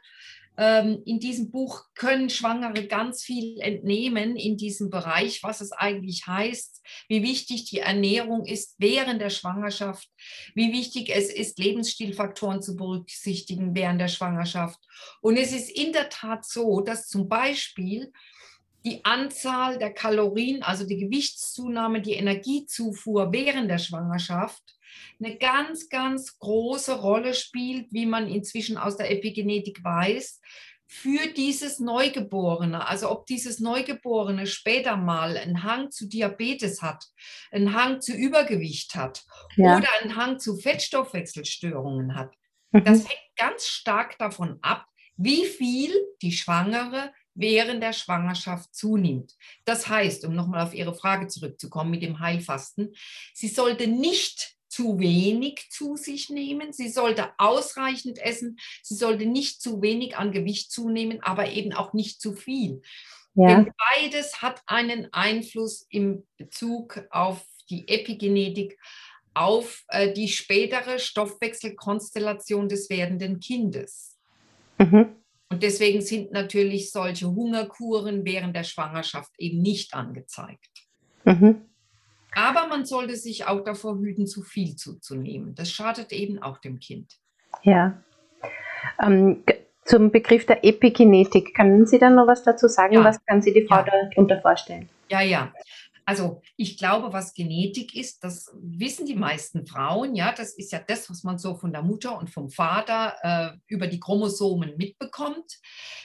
Ähm, 0.57 1.03
in 1.05 1.19
diesem 1.19 1.51
Buch 1.51 1.85
können 1.95 2.31
Schwangere 2.31 2.87
ganz 2.87 3.23
viel 3.23 3.59
entnehmen 3.61 4.37
in 4.37 4.57
diesem 4.57 4.90
Bereich, 4.90 5.43
was 5.43 5.61
es 5.61 5.73
eigentlich 5.73 6.27
heißt, 6.27 6.83
wie 7.09 7.23
wichtig 7.23 7.64
die 7.64 7.81
Ernährung 7.81 8.45
ist 8.45 8.77
während 8.79 9.21
der 9.21 9.31
Schwangerschaft, 9.31 10.09
wie 10.55 10.73
wichtig 10.73 11.11
es 11.11 11.33
ist, 11.33 11.59
Lebensstilfaktoren 11.59 12.62
zu 12.62 12.77
berücksichtigen 12.77 13.75
während 13.75 14.01
der 14.01 14.09
Schwangerschaft. 14.09 14.79
Und 15.21 15.37
es 15.37 15.53
ist 15.53 15.71
in 15.71 15.93
der 15.93 16.09
Tat 16.09 16.45
so, 16.45 16.81
dass 16.81 17.09
zum 17.09 17.29
Beispiel 17.29 18.12
die 18.85 19.05
Anzahl 19.05 19.79
der 19.79 19.92
Kalorien, 19.92 20.62
also 20.62 20.87
die 20.87 20.99
Gewichtszunahme, 20.99 22.03
die 22.03 22.14
Energiezufuhr 22.14 23.33
während 23.33 23.70
der 23.70 23.79
Schwangerschaft 23.79 24.62
eine 25.18 25.37
ganz, 25.37 25.88
ganz 25.88 26.38
große 26.38 27.01
Rolle 27.01 27.35
spielt, 27.35 27.92
wie 27.92 28.07
man 28.07 28.29
inzwischen 28.29 28.77
aus 28.77 28.97
der 28.97 29.11
Epigenetik 29.11 29.83
weiß, 29.83 30.40
für 30.87 31.27
dieses 31.33 31.81
Neugeborene. 31.81 32.87
Also 32.87 33.11
ob 33.11 33.27
dieses 33.27 33.59
Neugeborene 33.59 34.47
später 34.47 34.97
mal 34.97 35.37
einen 35.37 35.62
Hang 35.62 35.90
zu 35.90 36.07
Diabetes 36.07 36.83
hat, 36.83 37.05
einen 37.51 37.75
Hang 37.75 38.01
zu 38.01 38.12
Übergewicht 38.12 38.94
hat 38.94 39.25
ja. 39.57 39.79
oder 39.79 39.88
einen 40.01 40.16
Hang 40.16 40.38
zu 40.38 40.57
Fettstoffwechselstörungen 40.57 42.14
hat. 42.14 42.35
Mhm. 42.70 42.85
Das 42.85 43.09
hängt 43.09 43.37
ganz 43.37 43.66
stark 43.66 44.18
davon 44.18 44.59
ab, 44.62 44.87
wie 45.16 45.47
viel 45.47 45.92
die 46.23 46.33
Schwangere 46.33 47.12
während 47.35 47.83
der 47.83 47.92
Schwangerschaft 47.92 48.75
zunimmt. 48.75 49.37
Das 49.64 49.88
heißt, 49.88 50.25
um 50.25 50.35
nochmal 50.35 50.64
auf 50.64 50.75
Ihre 50.75 50.94
Frage 50.94 51.27
zurückzukommen 51.27 51.90
mit 51.90 52.03
dem 52.03 52.20
Heilfasten, 52.20 52.94
sie 53.33 53.49
sollte 53.49 53.87
nicht 53.87 54.55
zu 54.68 54.99
wenig 54.99 55.68
zu 55.70 55.97
sich 55.97 56.31
nehmen. 56.31 56.73
Sie 56.73 56.88
sollte 56.88 57.31
ausreichend 57.38 58.18
essen. 58.18 58.59
Sie 58.83 58.97
sollte 58.97 59.25
nicht 59.25 59.62
zu 59.62 59.83
wenig 59.83 60.16
an 60.16 60.33
Gewicht 60.33 60.73
zunehmen, 60.73 61.23
aber 61.23 61.51
eben 61.51 61.73
auch 61.73 61.92
nicht 61.92 62.20
zu 62.20 62.35
viel. 62.35 62.83
Ja. 63.35 63.49
Denn 63.49 63.73
beides 63.94 64.42
hat 64.42 64.62
einen 64.66 65.12
Einfluss 65.12 65.87
im 65.90 66.27
Bezug 66.37 67.05
auf 67.11 67.44
die 67.70 67.88
Epigenetik, 67.88 68.79
auf 69.33 69.85
äh, 69.88 70.12
die 70.12 70.29
spätere 70.29 70.99
Stoffwechselkonstellation 70.99 72.68
des 72.68 72.90
werdenden 72.90 73.40
Kindes. 73.40 74.18
Mhm. 74.79 75.23
Und 75.55 75.62
deswegen 75.62 76.01
sind 76.01 76.33
natürlich 76.33 76.90
solche 76.90 77.29
Hungerkuren 77.29 78.25
während 78.25 78.57
der 78.57 78.64
Schwangerschaft 78.64 79.31
eben 79.38 79.62
nicht 79.62 79.95
angezeigt. 79.95 80.69
Mhm. 81.23 81.62
Aber 82.35 82.67
man 82.67 82.85
sollte 82.85 83.14
sich 83.14 83.47
auch 83.47 83.62
davor 83.62 83.97
hüten, 84.01 84.27
zu 84.27 84.43
viel 84.43 84.75
zuzunehmen. 84.75 85.55
Das 85.55 85.71
schadet 85.71 86.11
eben 86.11 86.43
auch 86.43 86.59
dem 86.59 86.81
Kind. 86.81 87.21
Ja. 87.62 88.03
Ähm, 89.01 89.45
zum 89.85 90.11
Begriff 90.11 90.45
der 90.45 90.64
Epigenetik, 90.64 91.55
können 91.55 91.87
Sie 91.87 92.01
da 92.01 92.11
noch 92.11 92.27
was 92.27 92.43
dazu 92.43 92.67
sagen? 92.67 92.95
Ja. 92.95 93.05
Was 93.05 93.25
kann 93.25 93.40
sich 93.40 93.55
die 93.55 93.64
Frau 93.64 93.77
ja. 93.77 93.87
darunter 94.11 94.40
vorstellen? 94.40 94.88
Ja, 95.09 95.21
ja. 95.21 95.53
Also 96.07 96.43
ich 96.57 96.77
glaube, 96.77 97.12
was 97.12 97.35
Genetik 97.35 97.95
ist, 97.95 98.23
das 98.23 98.51
wissen 98.61 99.07
die 99.07 99.14
meisten 99.14 99.67
Frauen, 99.67 100.14
ja, 100.14 100.33
das 100.33 100.55
ist 100.55 100.73
ja 100.73 100.81
das, 100.81 101.09
was 101.09 101.23
man 101.23 101.38
so 101.38 101.55
von 101.57 101.73
der 101.73 101.83
Mutter 101.83 102.19
und 102.19 102.31
vom 102.31 102.51
Vater 102.51 103.17
äh, 103.23 103.57
über 103.67 103.87
die 103.87 104.01
Chromosomen 104.01 104.77
mitbekommt. 104.77 105.59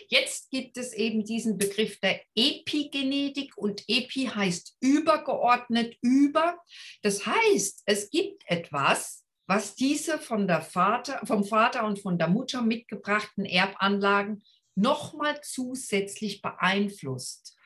Jetzt 0.08 0.50
gibt 0.52 0.78
es 0.78 0.94
eben 0.94 1.26
diesen 1.26 1.58
Begriff 1.58 2.00
der 2.00 2.22
Epigenetik 2.36 3.58
und 3.58 3.84
Epi 3.88 4.26
heißt 4.34 4.78
übergeordnet 4.80 5.98
über. 6.02 6.58
Das 7.02 7.26
heißt, 7.26 7.84
es 7.86 8.10
gibt 8.10 8.44
etwas, 8.48 9.26
was 9.48 9.76
diese 9.76 10.20
von 10.20 10.48
der 10.48 10.62
Vater, 10.62 11.20
vom 11.26 11.44
Vater 11.44 11.84
und 11.86 12.00
von 12.00 12.18
der 12.18 12.28
Mutter 12.28 12.62
mitgebrachten 12.62 13.46
Erbanlagen 13.46 14.44
nochmal 14.76 15.42
zusätzlich 15.42 16.42
beeinflusst. 16.42 17.58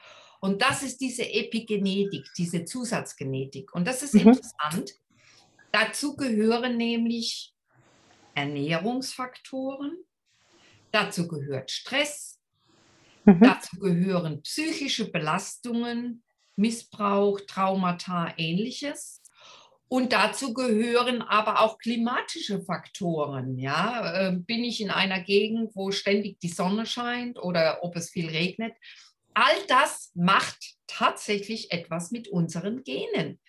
Und 0.43 0.61
das 0.61 0.83
ist 0.83 0.99
diese 0.99 1.23
Epigenetik, 1.23 2.25
diese 2.37 2.65
Zusatzgenetik. 2.65 3.73
Und 3.73 3.87
das 3.87 4.03
ist 4.03 4.13
mhm. 4.13 4.27
interessant. 4.27 4.91
Dazu 5.71 6.17
gehören 6.17 6.75
nämlich 6.75 7.53
Ernährungsfaktoren, 8.35 9.95
dazu 10.91 11.29
gehört 11.29 11.71
Stress, 11.71 12.41
mhm. 13.23 13.39
dazu 13.39 13.79
gehören 13.79 14.41
psychische 14.41 15.09
Belastungen, 15.09 16.23
Missbrauch, 16.57 17.39
Traumata, 17.47 18.33
ähnliches. 18.35 19.21
Und 19.87 20.11
dazu 20.11 20.53
gehören 20.53 21.21
aber 21.21 21.61
auch 21.61 21.77
klimatische 21.77 22.61
Faktoren. 22.65 23.57
Ja? 23.59 24.27
Ähm, 24.27 24.43
bin 24.43 24.65
ich 24.65 24.81
in 24.81 24.91
einer 24.91 25.21
Gegend, 25.21 25.73
wo 25.73 25.91
ständig 25.91 26.41
die 26.41 26.49
Sonne 26.49 26.85
scheint 26.85 27.39
oder 27.39 27.79
ob 27.81 27.95
es 27.95 28.09
viel 28.09 28.27
regnet, 28.27 28.73
all 29.35 29.55
das 29.67 30.11
macht 30.15 30.75
tatsächlich 30.87 31.71
etwas 31.71 32.11
mit 32.11 32.27
unseren 32.27 32.83
Genen. 32.83 33.39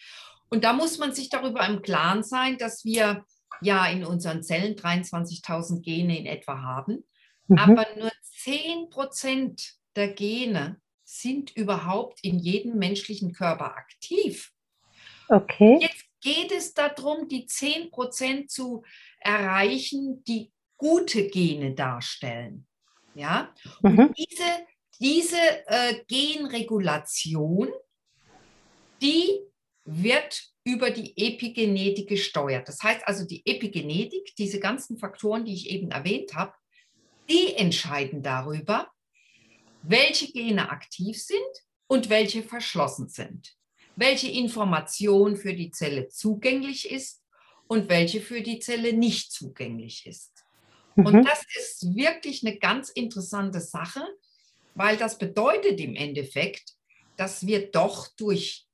Und 0.51 0.65
da 0.65 0.73
muss 0.73 0.99
man 0.99 1.13
sich 1.15 1.29
darüber 1.29 1.67
im 1.67 1.83
Klaren 1.83 2.23
sein, 2.23 2.59
dass 2.59 2.85
wir 2.85 3.25
ja 3.61 3.87
in 3.87 4.05
unseren 4.05 4.43
Zellen 4.43 4.77
23.000 4.77 5.83
Gene 5.83 6.19
in 6.19 6.27
etwa 6.27 6.61
haben, 6.61 7.05
mhm. 7.49 7.59
aber 7.59 7.87
nur 7.99 8.13
10 8.23 8.91
Prozent 8.91 9.75
der 9.97 10.09
Gene 10.09 10.81
sind 11.05 11.55
überhaupt 11.57 12.21
in 12.23 12.39
jedem 12.39 12.79
menschlichen 12.79 13.33
Körper 13.33 13.77
aktiv. 13.77 14.53
Okay. 15.29 15.79
Jetzt 15.81 16.05
geht 16.21 16.53
es 16.53 16.75
darum, 16.75 17.29
die 17.29 17.47
10 17.47 17.91
Prozent 17.91 18.51
zu 18.51 18.83
erreichen, 19.21 20.23
die 20.25 20.53
gute 20.77 21.29
Gene 21.29 21.75
darstellen. 21.75 22.67
Ja? 23.15 23.55
Mhm. 23.83 23.99
Und 23.99 24.19
diese 24.19 24.67
diese 25.01 25.37
äh, 25.67 26.03
Genregulation, 26.07 27.69
die 29.03 29.41
wird 29.85 30.43
über 30.65 30.91
die 30.91 31.13
Epigenetik 31.17 32.09
gesteuert. 32.09 32.69
Das 32.69 32.83
heißt 32.83 33.07
also, 33.07 33.27
die 33.27 33.43
Epigenetik, 33.45 34.35
diese 34.37 34.59
ganzen 34.59 34.99
Faktoren, 34.99 35.45
die 35.45 35.55
ich 35.55 35.69
eben 35.71 35.91
erwähnt 35.91 36.35
habe, 36.35 36.55
die 37.29 37.55
entscheiden 37.55 38.23
darüber, 38.23 38.91
welche 39.83 40.33
Gene 40.33 40.71
aktiv 40.71 41.23
sind 41.23 41.41
und 41.87 42.09
welche 42.09 42.43
verschlossen 42.43 43.09
sind, 43.09 43.55
welche 43.97 44.31
Information 44.31 45.37
für 45.37 45.55
die 45.55 45.71
Zelle 45.71 46.09
zugänglich 46.09 46.91
ist 46.91 47.23
und 47.67 47.89
welche 47.89 48.21
für 48.21 48.41
die 48.41 48.59
Zelle 48.59 48.95
nicht 48.95 49.33
zugänglich 49.33 50.07
ist. 50.07 50.45
Mhm. 50.97 51.07
Und 51.07 51.25
das 51.25 51.43
ist 51.59 51.95
wirklich 51.95 52.47
eine 52.47 52.59
ganz 52.59 52.89
interessante 52.89 53.61
Sache, 53.61 54.07
weil 54.75 54.97
das 54.97 55.19
bedeutet 55.19 55.81
im 55.81 55.95
Endeffekt, 55.97 56.75
dass 57.17 57.47
wir 57.47 57.71
doch 57.71 58.09
durch 58.17 58.67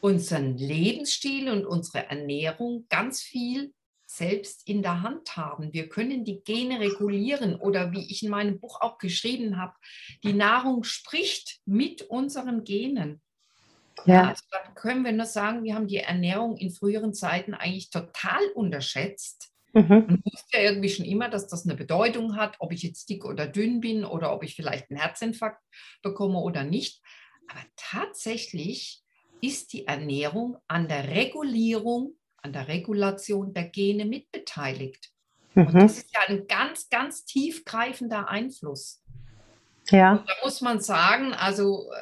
unseren 0.00 0.56
Lebensstil 0.56 1.50
und 1.50 1.66
unsere 1.66 2.06
Ernährung 2.06 2.86
ganz 2.88 3.22
viel 3.22 3.72
selbst 4.06 4.66
in 4.68 4.82
der 4.82 5.02
Hand 5.02 5.36
haben. 5.36 5.72
Wir 5.72 5.88
können 5.88 6.24
die 6.24 6.42
Gene 6.42 6.78
regulieren 6.80 7.56
oder 7.56 7.92
wie 7.92 8.08
ich 8.10 8.22
in 8.22 8.30
meinem 8.30 8.60
Buch 8.60 8.80
auch 8.80 8.98
geschrieben 8.98 9.56
habe, 9.58 9.74
die 10.22 10.32
Nahrung 10.32 10.84
spricht 10.84 11.60
mit 11.66 12.02
unseren 12.02 12.62
Genen. 12.64 13.20
Ja. 14.04 14.28
Also 14.28 14.44
da 14.50 14.58
können 14.74 15.04
wir 15.04 15.12
nur 15.12 15.26
sagen, 15.26 15.64
wir 15.64 15.74
haben 15.74 15.88
die 15.88 15.96
Ernährung 15.96 16.56
in 16.56 16.70
früheren 16.70 17.14
Zeiten 17.14 17.54
eigentlich 17.54 17.90
total 17.90 18.46
unterschätzt. 18.54 19.50
Mhm. 19.76 20.06
Man 20.08 20.22
wusste 20.24 20.56
ja 20.56 20.62
irgendwie 20.62 20.88
schon 20.88 21.04
immer, 21.04 21.28
dass 21.28 21.48
das 21.48 21.66
eine 21.66 21.76
Bedeutung 21.76 22.36
hat, 22.36 22.56
ob 22.60 22.72
ich 22.72 22.82
jetzt 22.82 23.10
dick 23.10 23.26
oder 23.26 23.46
dünn 23.46 23.80
bin 23.80 24.06
oder 24.06 24.32
ob 24.32 24.42
ich 24.42 24.56
vielleicht 24.56 24.90
einen 24.90 24.98
Herzinfarkt 24.98 25.62
bekomme 26.02 26.38
oder 26.38 26.64
nicht. 26.64 27.02
Aber 27.48 27.60
tatsächlich 27.76 29.02
ist 29.42 29.74
die 29.74 29.86
Ernährung 29.86 30.56
an 30.66 30.88
der 30.88 31.08
Regulierung, 31.08 32.14
an 32.38 32.54
der 32.54 32.68
Regulation 32.68 33.52
der 33.52 33.64
Gene 33.64 34.06
mitbeteiligt. 34.06 35.10
Mhm. 35.54 35.66
Und 35.66 35.74
das 35.74 35.98
ist 35.98 36.14
ja 36.14 36.20
ein 36.26 36.46
ganz, 36.46 36.88
ganz 36.88 37.26
tiefgreifender 37.26 38.30
Einfluss. 38.30 39.02
Ja. 39.90 40.12
Und 40.12 40.28
da 40.28 40.32
muss 40.42 40.62
man 40.62 40.80
sagen, 40.80 41.34
also 41.34 41.90
äh, 41.92 41.96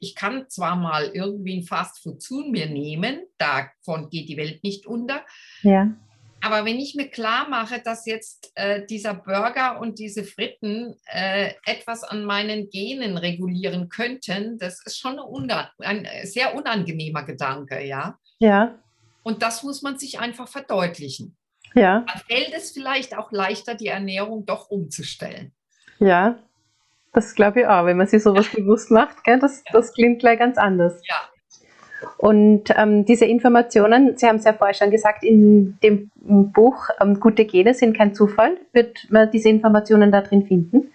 ich 0.00 0.14
kann 0.14 0.48
zwar 0.48 0.76
mal 0.76 1.10
irgendwie 1.12 1.58
ein 1.58 1.64
Fastfood 1.64 2.22
zu 2.22 2.40
mir 2.48 2.70
nehmen, 2.70 3.20
davon 3.36 4.08
geht 4.08 4.30
die 4.30 4.38
Welt 4.38 4.64
nicht 4.64 4.86
unter. 4.86 5.26
Ja. 5.62 5.94
Aber 6.40 6.64
wenn 6.64 6.78
ich 6.78 6.94
mir 6.94 7.08
klar 7.08 7.48
mache, 7.48 7.80
dass 7.80 8.06
jetzt 8.06 8.52
äh, 8.54 8.86
dieser 8.86 9.14
Burger 9.14 9.80
und 9.80 9.98
diese 9.98 10.24
Fritten 10.24 10.94
äh, 11.06 11.52
etwas 11.66 12.04
an 12.04 12.24
meinen 12.24 12.70
Genen 12.70 13.18
regulieren 13.18 13.88
könnten, 13.88 14.58
das 14.58 14.84
ist 14.84 14.98
schon 14.98 15.18
ein 15.78 16.08
sehr 16.24 16.54
unangenehmer 16.54 17.24
Gedanke, 17.24 17.84
ja. 17.84 18.18
Ja. 18.38 18.78
Und 19.22 19.42
das 19.42 19.62
muss 19.62 19.82
man 19.82 19.98
sich 19.98 20.20
einfach 20.20 20.48
verdeutlichen. 20.48 21.36
Ja. 21.74 22.04
Dann 22.06 22.22
fällt 22.28 22.54
es 22.54 22.70
vielleicht 22.70 23.16
auch 23.16 23.32
leichter, 23.32 23.74
die 23.74 23.88
Ernährung 23.88 24.46
doch 24.46 24.70
umzustellen. 24.70 25.52
Ja, 25.98 26.38
das 27.12 27.34
glaube 27.34 27.60
ich 27.60 27.66
auch, 27.66 27.84
wenn 27.84 27.96
man 27.96 28.06
sich 28.06 28.22
sowas 28.22 28.48
bewusst 28.54 28.90
macht, 28.90 29.24
gell? 29.24 29.38
Das, 29.38 29.62
ja. 29.66 29.72
das 29.72 29.92
klingt 29.92 30.20
gleich 30.20 30.38
ganz 30.38 30.56
anders. 30.56 31.00
Ja, 31.08 31.16
und 32.16 32.70
ähm, 32.76 33.04
diese 33.04 33.24
Informationen, 33.24 34.16
Sie 34.16 34.26
haben 34.26 34.36
es 34.36 34.44
ja 34.44 34.52
vorher 34.52 34.74
schon 34.74 34.90
gesagt, 34.90 35.24
in 35.24 35.78
dem 35.82 36.10
Buch 36.16 36.88
ähm, 37.00 37.18
Gute 37.20 37.44
Gene 37.44 37.74
sind 37.74 37.96
kein 37.96 38.14
Zufall, 38.14 38.58
wird 38.72 39.06
man 39.10 39.30
diese 39.30 39.48
Informationen 39.48 40.12
da 40.12 40.20
drin 40.22 40.46
finden? 40.46 40.92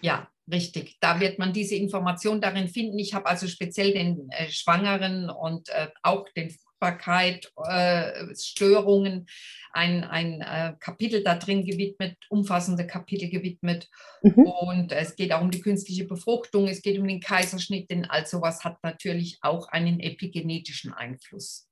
Ja, 0.00 0.28
richtig. 0.50 0.96
Da 1.00 1.20
wird 1.20 1.38
man 1.38 1.52
diese 1.52 1.74
Informationen 1.74 2.40
darin 2.40 2.68
finden. 2.68 2.98
Ich 2.98 3.14
habe 3.14 3.26
also 3.26 3.46
speziell 3.46 3.92
den 3.92 4.30
äh, 4.30 4.48
Schwangeren 4.50 5.30
und 5.30 5.68
äh, 5.70 5.88
auch 6.02 6.26
den 6.36 6.50
Fruchtbarkeit, 6.78 7.52
äh, 7.68 8.34
Störungen, 8.34 9.26
ein, 9.72 10.04
ein 10.04 10.40
äh, 10.40 10.74
Kapitel 10.80 11.22
da 11.22 11.34
drin 11.34 11.64
gewidmet, 11.64 12.16
umfassende 12.30 12.86
Kapitel 12.86 13.28
gewidmet. 13.28 13.88
Mhm. 14.22 14.46
Und 14.46 14.92
es 14.92 15.16
geht 15.16 15.32
auch 15.32 15.40
um 15.40 15.50
die 15.50 15.60
künstliche 15.60 16.04
Befruchtung, 16.04 16.66
es 16.68 16.82
geht 16.82 16.98
um 16.98 17.06
den 17.06 17.20
Kaiserschnitt, 17.20 17.90
denn 17.90 18.06
all 18.06 18.26
sowas 18.26 18.64
hat 18.64 18.78
natürlich 18.82 19.38
auch 19.42 19.68
einen 19.68 20.00
epigenetischen 20.00 20.92
Einfluss. 20.92 21.66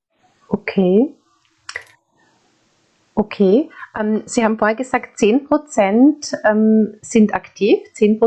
Okay. 0.48 1.14
Okay, 3.18 3.70
ähm, 3.98 4.24
Sie 4.26 4.44
haben 4.44 4.58
vorher 4.58 4.76
gesagt, 4.76 5.18
10% 5.18 6.36
ähm, 6.44 6.98
sind 7.00 7.32
aktiv, 7.32 7.78
10 7.94 8.20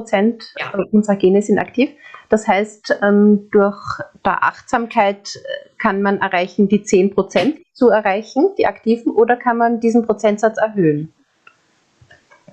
ja. 0.58 0.74
unserer 0.92 1.16
Gene 1.16 1.44
sind 1.44 1.60
aktiv. 1.60 1.92
Das 2.30 2.48
heißt, 2.48 2.98
ähm, 3.04 3.50
durch 3.52 3.80
der 4.26 4.44
Achtsamkeit 4.44 5.36
äh, 5.36 5.69
kann 5.80 6.02
man 6.02 6.20
erreichen, 6.20 6.68
die 6.68 6.82
10% 6.82 7.64
zu 7.74 7.90
erreichen, 7.90 8.54
die 8.58 8.68
aktiven, 8.68 9.12
oder 9.12 9.38
kann 9.38 9.58
man 9.58 9.80
diesen 9.80 10.06
Prozentsatz 10.06 10.58
erhöhen? 10.58 11.14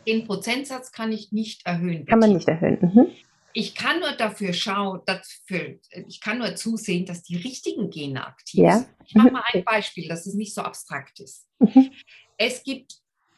Den 0.07 0.27
Prozentsatz 0.27 0.93
kann 0.93 1.13
ich 1.13 1.33
nicht 1.33 1.67
erhöhen. 1.67 2.07
Kann 2.07 2.21
man 2.21 2.33
nicht 2.33 2.49
erhöhen. 2.49 2.79
Mhm. 2.81 3.09
Ich 3.53 3.75
kann 3.75 4.01
nur 4.01 4.13
dafür 4.13 4.53
schauen, 4.53 5.01
dafür, 5.07 5.79
ich 6.07 6.21
kann 6.21 6.39
nur 6.39 6.55
zusehen, 6.55 7.07
dass 7.07 7.23
die 7.23 7.37
richtigen 7.37 7.91
Gene 7.91 8.27
aktiv 8.27 8.61
ja. 8.61 8.79
sind. 8.79 8.89
Ich 9.07 9.15
mache 9.15 9.31
mal 9.31 9.43
ein 9.53 9.65
Beispiel, 9.65 10.09
dass 10.09 10.27
es 10.27 10.35
nicht 10.35 10.55
so 10.55 10.61
abstrakt 10.61 11.21
ist. 11.21 11.47
Mhm. 11.59 11.91
Es 12.37 12.63
gibt 12.63 12.97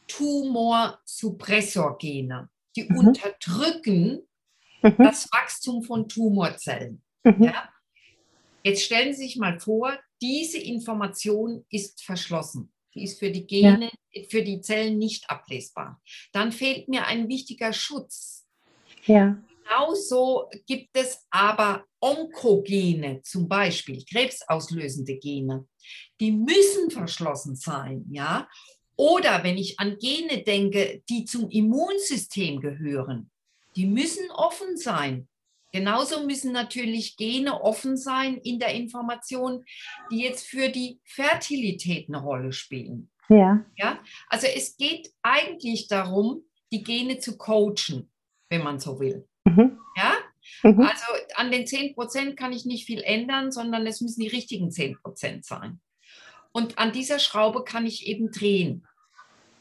Tumorsuppressorgene, 0.08 2.48
die 2.76 2.88
mhm. 2.88 2.98
unterdrücken 2.98 4.26
mhm. 4.82 4.96
das 4.98 5.28
Wachstum 5.32 5.84
von 5.84 6.08
Tumorzellen. 6.08 7.00
Mhm. 7.22 7.44
Ja? 7.44 7.70
Jetzt 8.68 8.82
stellen 8.82 9.14
Sie 9.14 9.24
sich 9.24 9.36
mal 9.36 9.58
vor, 9.58 9.98
diese 10.20 10.58
Information 10.58 11.64
ist 11.70 12.02
verschlossen. 12.02 12.70
Die 12.94 13.04
ist 13.04 13.18
für 13.18 13.30
die 13.30 13.46
Gene, 13.46 13.90
ja. 14.12 14.22
für 14.28 14.42
die 14.42 14.60
Zellen 14.60 14.98
nicht 14.98 15.30
ablesbar. 15.30 16.02
Dann 16.32 16.52
fehlt 16.52 16.86
mir 16.88 17.06
ein 17.06 17.28
wichtiger 17.28 17.72
Schutz. 17.72 18.46
Ja. 19.06 19.42
Genauso 19.62 20.50
gibt 20.66 20.90
es 20.94 21.26
aber 21.30 21.86
Onkogene, 22.00 23.22
zum 23.22 23.48
Beispiel 23.48 24.04
krebsauslösende 24.04 25.16
Gene, 25.16 25.66
die 26.20 26.32
müssen 26.32 26.90
verschlossen 26.90 27.56
sein, 27.56 28.04
ja. 28.10 28.48
Oder 28.96 29.44
wenn 29.44 29.56
ich 29.56 29.80
an 29.80 29.96
Gene 29.98 30.42
denke, 30.42 31.02
die 31.08 31.24
zum 31.24 31.48
Immunsystem 31.48 32.60
gehören, 32.60 33.30
die 33.76 33.86
müssen 33.86 34.30
offen 34.30 34.76
sein. 34.76 35.28
Genauso 35.72 36.24
müssen 36.24 36.52
natürlich 36.52 37.16
Gene 37.16 37.60
offen 37.60 37.96
sein 37.96 38.38
in 38.38 38.58
der 38.58 38.74
Information, 38.74 39.64
die 40.10 40.20
jetzt 40.20 40.46
für 40.46 40.70
die 40.70 41.00
Fertilität 41.04 42.08
eine 42.08 42.22
Rolle 42.22 42.52
spielen. 42.52 43.10
Ja. 43.28 43.64
ja? 43.76 43.98
Also 44.28 44.46
es 44.46 44.76
geht 44.76 45.12
eigentlich 45.22 45.88
darum, 45.88 46.42
die 46.72 46.82
Gene 46.82 47.18
zu 47.18 47.36
coachen, 47.36 48.10
wenn 48.48 48.62
man 48.62 48.80
so 48.80 48.98
will. 48.98 49.28
Mhm. 49.44 49.78
Ja? 49.96 50.14
Mhm. 50.62 50.80
Also 50.80 51.04
an 51.34 51.50
den 51.50 51.66
10 51.66 51.94
Prozent 51.94 52.36
kann 52.36 52.52
ich 52.52 52.64
nicht 52.64 52.86
viel 52.86 53.02
ändern, 53.02 53.52
sondern 53.52 53.86
es 53.86 54.00
müssen 54.00 54.20
die 54.20 54.28
richtigen 54.28 54.70
10 54.70 54.96
Prozent 55.02 55.44
sein. 55.44 55.80
Und 56.52 56.78
an 56.78 56.92
dieser 56.92 57.18
Schraube 57.18 57.64
kann 57.64 57.86
ich 57.86 58.06
eben 58.06 58.30
drehen. 58.30 58.86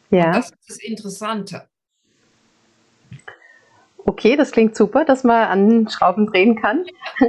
Ja. 0.09 0.27
Und 0.27 0.35
das 0.35 0.51
ist 0.51 0.69
das 0.69 0.77
Interessante. 0.77 1.69
Okay, 4.09 4.37
das 4.37 4.51
klingt 4.51 4.73
super, 4.73 5.03
dass 5.03 5.25
man 5.25 5.47
an 5.47 5.89
Schrauben 5.89 6.27
drehen 6.27 6.55
kann. 6.55 6.85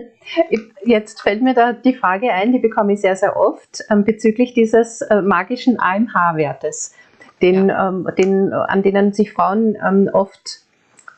Jetzt 0.85 1.23
fällt 1.23 1.43
mir 1.43 1.53
da 1.53 1.73
die 1.73 1.93
Frage 1.93 2.33
ein, 2.33 2.53
die 2.53 2.61
bekomme 2.61 2.93
ich 2.93 3.01
sehr, 3.01 3.17
sehr 3.17 3.37
oft, 3.37 3.83
ähm, 3.91 4.05
bezüglich 4.05 4.55
dieses 4.55 5.01
äh, 5.01 5.21
magischen 5.21 5.81
AMH-Wertes, 5.81 6.95
den, 7.43 7.69
ja. 7.69 7.89
ähm, 7.89 8.09
den, 8.17 8.53
an 8.53 8.85
denen 8.85 9.13
sich 9.13 9.33
Frauen 9.33 9.77
ähm, 9.85 10.09
oft 10.13 10.61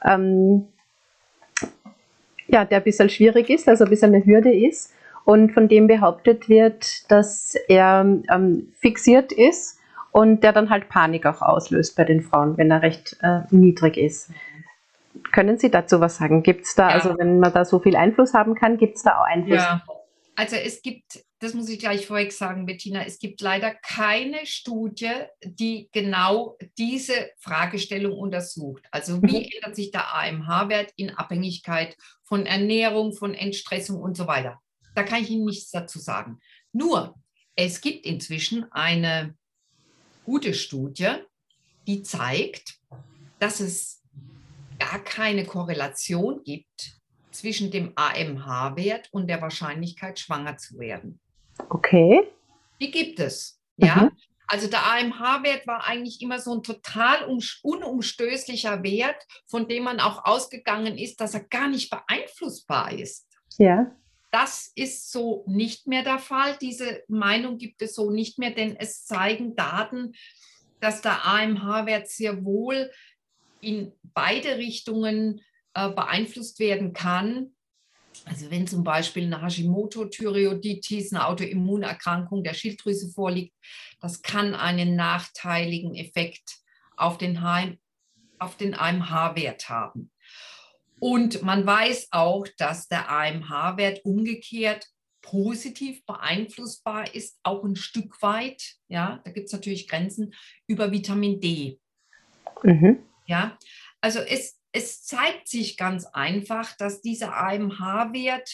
ähm, 0.03 0.67
ja, 2.47 2.65
der 2.65 2.79
ein 2.79 2.85
bisschen 2.85 3.11
schwierig 3.11 3.51
ist, 3.51 3.69
also 3.69 3.85
ein 3.85 3.91
bisschen 3.91 4.15
eine 4.15 4.25
Hürde 4.25 4.55
ist 4.55 4.95
und 5.27 5.53
von 5.53 5.69
dem 5.69 5.89
behauptet 5.89 6.49
wird, 6.49 7.11
dass 7.11 7.55
er 7.69 8.01
ähm, 8.33 8.73
fixiert 8.81 9.31
ist 9.31 9.79
und 10.11 10.43
der 10.43 10.55
dann 10.55 10.71
halt 10.71 10.89
Panik 10.89 11.27
auch 11.27 11.43
auslöst 11.43 11.97
bei 11.97 12.05
den 12.05 12.23
Frauen, 12.23 12.57
wenn 12.57 12.71
er 12.71 12.81
recht 12.81 13.19
äh, 13.23 13.41
niedrig 13.51 13.99
ist. 13.99 14.31
Können 15.33 15.59
Sie 15.59 15.71
dazu 15.71 16.01
was 16.01 16.17
sagen? 16.17 16.43
Gibt 16.43 16.67
es 16.67 16.75
da, 16.75 16.89
ja. 16.89 16.95
also 16.95 17.19
wenn 17.19 17.41
man 17.41 17.53
da 17.53 17.65
so 17.65 17.81
viel 17.81 17.97
Einfluss 17.97 18.35
haben 18.35 18.55
kann, 18.55 18.79
gibt 18.79 18.97
es 18.97 19.03
da 19.03 19.21
auch 19.21 19.25
Einfluss? 19.25 19.57
Ja, 19.59 19.83
also 20.37 20.57
es 20.57 20.81
gibt, 20.81 21.23
das 21.41 21.53
muss 21.53 21.69
ich 21.69 21.79
gleich 21.79 22.07
vorweg 22.07 22.33
sagen, 22.33 22.65
Bettina, 22.65 23.05
es 23.05 23.19
gibt 23.19 23.43
leider 23.43 23.75
keine 23.75 24.47
Studie, 24.47 25.13
die 25.45 25.91
genau 25.93 26.57
diese 26.79 27.31
Fragestellung 27.39 28.17
untersucht. 28.17 28.85
Also 28.91 29.21
wie 29.23 29.41
mhm. 29.41 29.49
ändert 29.55 29.77
sich 29.77 29.91
der 29.91 30.15
AMH-Wert 30.15 30.93
in 30.97 31.11
Abhängigkeit 31.11 31.97
von 32.23 32.47
Ernährung, 32.47 33.13
von 33.13 33.35
Entstressung 33.35 34.01
und 34.01 34.17
so 34.17 34.27
weiter. 34.27 34.61
Da 34.95 35.03
kann 35.03 35.23
ich 35.23 35.31
Ihnen 35.31 35.45
nichts 35.45 35.71
dazu 35.71 35.99
sagen. 35.99 36.39
Nur, 36.73 37.15
es 37.55 37.83
gibt 37.83 38.07
inzwischen 38.07 38.71
eine 38.73 39.35
gute 40.25 40.55
Studie, 40.55 41.17
die 41.87 42.03
zeigt, 42.03 42.79
dass 43.41 43.61
es 43.61 44.00
gar 44.81 44.99
keine 45.05 45.45
Korrelation 45.45 46.43
gibt 46.43 46.99
zwischen 47.31 47.71
dem 47.71 47.93
AMH-Wert 47.95 49.09
und 49.13 49.29
der 49.29 49.41
Wahrscheinlichkeit, 49.41 50.19
schwanger 50.19 50.57
zu 50.57 50.79
werden. 50.79 51.21
Okay. 51.69 52.23
Die 52.81 52.91
gibt 52.91 53.21
es. 53.21 53.61
Ja. 53.77 53.97
Mhm. 53.97 54.11
Also 54.49 54.67
der 54.67 54.85
AMH-Wert 54.85 55.67
war 55.69 55.85
eigentlich 55.87 56.21
immer 56.23 56.41
so 56.41 56.57
ein 56.57 56.65
total 56.65 57.25
unumstößlicher 57.63 58.83
Wert, 58.83 59.25
von 59.47 59.69
dem 59.69 59.85
man 59.85 60.01
auch 60.01 60.25
ausgegangen 60.25 60.99
ist, 60.99 61.21
dass 61.21 61.35
er 61.35 61.45
gar 61.45 61.69
nicht 61.69 61.89
beeinflussbar 61.89 62.93
ist. 62.93 63.29
Ja. 63.59 63.95
Das 64.33 64.73
ist 64.75 65.13
so 65.13 65.45
nicht 65.47 65.87
mehr 65.87 66.03
der 66.03 66.19
Fall. 66.19 66.57
Diese 66.61 67.03
Meinung 67.07 67.59
gibt 67.59 67.81
es 67.83 67.95
so 67.95 68.11
nicht 68.11 68.39
mehr, 68.39 68.51
denn 68.51 68.75
es 68.77 69.05
zeigen 69.05 69.55
Daten, 69.55 70.15
dass 70.81 71.03
der 71.03 71.27
AMH-Wert 71.27 72.09
sehr 72.09 72.45
wohl 72.45 72.91
in 73.61 73.93
beide 74.03 74.57
Richtungen 74.59 75.41
äh, 75.75 75.89
beeinflusst 75.91 76.59
werden 76.59 76.93
kann. 76.93 77.55
Also 78.25 78.51
wenn 78.51 78.67
zum 78.67 78.85
Beispiel 78.85 79.25
eine 79.25 79.41
Hashimoto-Thyreoiditis, 79.41 81.13
eine 81.13 81.27
Autoimmunerkrankung 81.27 82.43
der 82.43 82.55
Schilddrüse 82.55 83.11
vorliegt, 83.13 83.55
das 84.01 84.23
kann 84.23 84.55
einen 84.55 84.97
nachteiligen 84.97 85.95
Effekt 85.95 86.59
auf 86.97 87.19
den, 87.19 87.39
auf 88.39 88.57
den 88.57 88.75
AMH-Wert 88.75 89.69
haben. 89.69 90.11
Und 90.99 91.43
man 91.43 91.65
weiß 91.65 92.09
auch, 92.11 92.47
dass 92.59 92.89
der 92.89 93.11
AMH-Wert 93.11 94.05
umgekehrt 94.05 94.87
positiv 95.23 96.05
beeinflussbar 96.05 97.15
ist, 97.15 97.39
auch 97.43 97.65
ein 97.65 97.77
Stück 97.77 98.21
weit, 98.23 98.63
ja, 98.89 99.21
da 99.25 99.31
gibt 99.31 99.47
es 99.47 99.53
natürlich 99.53 99.89
Grenzen, 99.89 100.35
über 100.67 100.93
Vitamin 100.93 101.41
D. 101.41 101.79
Mhm. 102.63 102.99
Ja, 103.31 103.57
also 104.01 104.19
es, 104.19 104.59
es 104.73 105.05
zeigt 105.05 105.47
sich 105.47 105.77
ganz 105.77 106.05
einfach, 106.05 106.77
dass 106.77 107.01
dieser 107.01 107.37
AMH-Wert, 107.37 108.51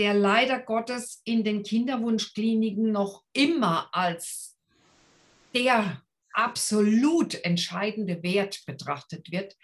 der 0.00 0.14
leider 0.14 0.58
Gottes 0.58 1.22
in 1.24 1.44
den 1.44 1.62
Kinderwunschkliniken 1.62 2.90
noch 2.90 3.22
immer 3.32 3.94
als 3.94 4.58
der 5.54 6.02
absolut 6.32 7.34
entscheidende 7.44 8.24
Wert 8.24 8.64
betrachtet 8.66 9.30
wird, 9.30 9.56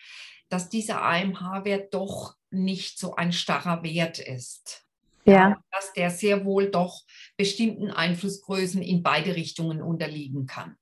dass 0.48 0.68
dieser 0.68 1.02
AMH-Wert 1.02 1.92
doch 1.92 2.36
nicht 2.50 3.00
so 3.00 3.16
ein 3.16 3.32
starrer 3.32 3.82
Wert 3.82 4.20
ist. 4.20 4.86
Ja. 5.24 5.60
Dass 5.72 5.92
der 5.94 6.10
sehr 6.10 6.44
wohl 6.44 6.70
doch 6.70 7.02
bestimmten 7.36 7.90
Einflussgrößen 7.90 8.80
in 8.80 9.02
beide 9.02 9.34
Richtungen 9.34 9.82
unterliegen 9.82 10.46
kann. 10.46 10.76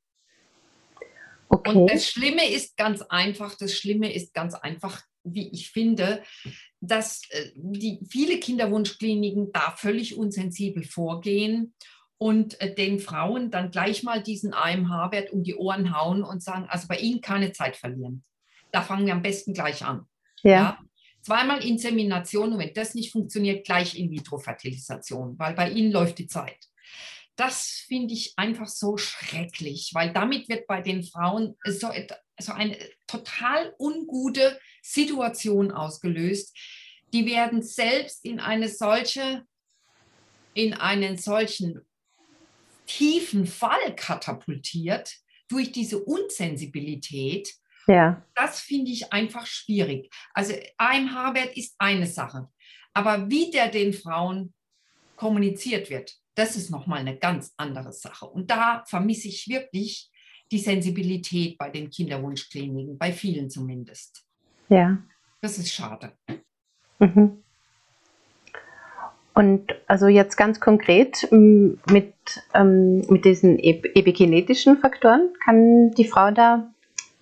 Okay. 1.49 1.71
Und 1.71 1.91
das 1.91 2.07
Schlimme 2.07 2.49
ist 2.49 2.77
ganz 2.77 3.03
einfach, 3.03 3.55
das 3.57 3.75
Schlimme 3.75 4.13
ist 4.13 4.35
ganz 4.35 4.55
einfach, 4.55 5.03
wie 5.25 5.51
ich 5.51 5.71
finde, 5.71 6.23
dass 6.81 7.23
äh, 7.31 7.51
die, 7.55 8.01
viele 8.09 8.39
Kinderwunschkliniken 8.39 9.53
da 9.53 9.73
völlig 9.77 10.17
unsensibel 10.17 10.85
vorgehen 10.85 11.75
und 12.19 12.61
äh, 12.61 12.75
den 12.75 12.99
Frauen 12.99 13.51
dann 13.51 13.71
gleich 13.71 14.03
mal 14.03 14.23
diesen 14.23 14.53
AMH-Wert 14.53 15.33
um 15.33 15.43
die 15.43 15.55
Ohren 15.55 15.97
hauen 15.97 16.23
und 16.23 16.43
sagen, 16.43 16.67
also 16.69 16.89
bei 16.89 16.99
Ihnen 16.99 17.21
keine 17.21 17.53
Zeit 17.53 17.77
verlieren. 17.77 18.25
Da 18.73 18.83
fangen 18.83 19.07
wir 19.07 19.15
am 19.15 19.23
besten 19.23 19.55
gleich 19.55 19.85
an. 19.85 20.05
Ja. 20.43 20.53
ja. 20.53 20.79
Zweimal 21.23 21.65
Insemination 21.65 22.53
und 22.53 22.59
wenn 22.59 22.75
das 22.75 22.95
nicht 22.95 23.13
funktioniert, 23.13 23.67
gleich 23.67 23.99
In-vitro-Fertilisation, 23.99 25.39
weil 25.39 25.55
bei 25.55 25.71
Ihnen 25.71 25.93
läuft 25.93 26.19
die 26.19 26.27
Zeit. 26.27 26.59
Das 27.39 27.85
finde 27.87 28.15
ich 28.15 28.35
einfach 28.37 28.67
so 28.67 28.97
schrecklich, 28.97 29.93
weil 29.95 30.13
damit 30.13 30.49
wird 30.49 30.67
bei 30.67 30.81
den 30.81 31.05
Frauen 31.05 31.57
so, 31.65 31.89
so 32.41 32.53
eine 32.53 32.77
total 33.07 33.75
ungute 33.79 34.59
Situation 34.83 35.71
ausgelöst. 35.71 36.53
Die 37.13 37.27
werden 37.27 37.63
selbst 37.63 38.25
in 38.25 38.41
eine 38.41 38.69
solche, 38.69 39.45
in 40.53 40.75
einen 40.75 41.17
solchen 41.17 41.87
tiefen 42.87 43.47
Fall 43.47 43.95
katapultiert 43.95 45.15
durch 45.47 45.71
diese 45.71 46.03
Unsensibilität. 46.03 47.55
Ja. 47.87 48.21
Das 48.35 48.61
finde 48.61 48.91
ich 48.91 49.13
einfach 49.13 49.47
schwierig. 49.47 50.13
Also 50.35 50.55
AMH-Wert 50.77 51.57
ist 51.57 51.77
eine 51.79 52.09
Sache, 52.09 52.49
aber 52.95 53.31
wie 53.31 53.53
der 53.53 53.69
den 53.69 53.93
Frauen 53.93 54.53
kommuniziert 55.15 55.89
wird, 55.89 56.17
das 56.39 56.57
ist 56.57 56.71
nochmal 56.71 57.01
eine 57.01 57.17
ganz 57.17 57.53
andere 57.57 57.93
Sache. 57.93 58.27
Und 58.27 58.51
da 58.51 58.85
vermisse 58.87 59.29
ich 59.29 59.49
wirklich 59.49 60.11
die 60.53 60.59
Sensibilität 60.59 61.59
bei 61.59 61.69
den 61.69 61.91
Kinderwunschkliniken, 61.91 62.97
bei 62.97 63.13
vielen 63.13 63.51
zumindest. 63.51 64.25
Ja. 64.69 64.99
Das 65.41 65.59
ist 65.59 65.73
schade. 65.73 66.13
Mhm. 67.01 67.43
Und 69.35 69.75
also 69.87 70.07
jetzt 70.09 70.37
ganz 70.37 70.61
konkret 70.61 71.29
mit, 71.31 72.15
ähm, 72.55 72.99
mit 73.09 73.25
diesen 73.25 73.59
epigenetischen 73.59 74.79
Faktoren, 74.79 75.33
kann 75.45 75.91
die 75.93 76.07
Frau 76.07 76.31
da 76.31 76.73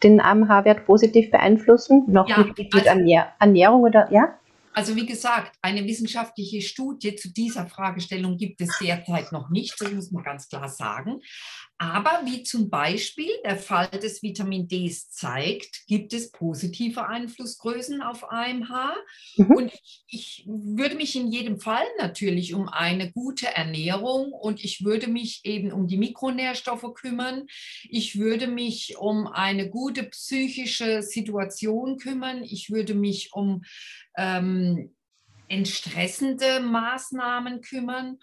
den 0.03 0.21
AMH-Wert 0.21 0.87
positiv 0.87 1.31
beeinflussen? 1.31 2.05
Noch 2.07 2.29
ja, 2.29 2.39
mit, 2.39 2.59
mit 2.59 2.89
also, 2.89 3.03
Ernährung 3.39 3.83
oder 3.83 4.11
ja? 4.13 4.39
Also 4.77 4.95
wie 4.95 5.07
gesagt, 5.07 5.57
eine 5.63 5.87
wissenschaftliche 5.87 6.61
Studie 6.61 7.17
zu 7.17 7.33
dieser 7.33 7.67
Fragestellung 7.67 8.37
gibt 8.37 8.61
es 8.61 8.77
derzeit 8.79 9.33
noch 9.33 9.49
nicht, 9.49 9.75
das 9.81 9.91
muss 9.91 10.11
man 10.11 10.23
ganz 10.23 10.51
klar 10.51 10.69
sagen. 10.69 11.23
Aber 11.79 12.23
wie 12.25 12.43
zum 12.43 12.71
Beispiel 12.71 13.31
der 13.45 13.59
Fall 13.59 13.89
des 13.89 14.23
Vitamin 14.23 14.67
D 14.67 14.91
zeigt, 14.91 15.87
gibt 15.87 16.15
es 16.15 16.33
positive 16.33 17.07
Einflussgrößen 17.07 18.01
auf 18.01 18.31
AMH. 18.31 18.95
Mhm. 19.37 19.51
Und 19.51 19.73
ich 20.07 20.45
würde 20.47 20.95
mich 20.95 21.15
in 21.17 21.31
jedem 21.31 21.61
Fall 21.61 21.85
natürlich 21.99 22.55
um 22.55 22.69
eine 22.69 23.13
gute 23.13 23.49
Ernährung 23.49 24.33
und 24.33 24.65
ich 24.65 24.85
würde 24.85 25.09
mich 25.09 25.43
eben 25.45 25.71
um 25.71 25.87
die 25.87 25.99
Mikronährstoffe 25.99 26.95
kümmern. 26.95 27.47
Ich 27.91 28.19
würde 28.19 28.47
mich 28.47 28.97
um 28.97 29.27
eine 29.27 29.69
gute 29.69 30.05
psychische 30.05 31.03
Situation 31.03 31.99
kümmern. 31.99 32.43
Ich 32.43 32.71
würde 32.71 32.95
mich 32.95 33.35
um 33.35 33.63
ähm, 34.17 34.95
entstressende 35.49 36.61
Maßnahmen 36.61 37.61
kümmern 37.61 38.19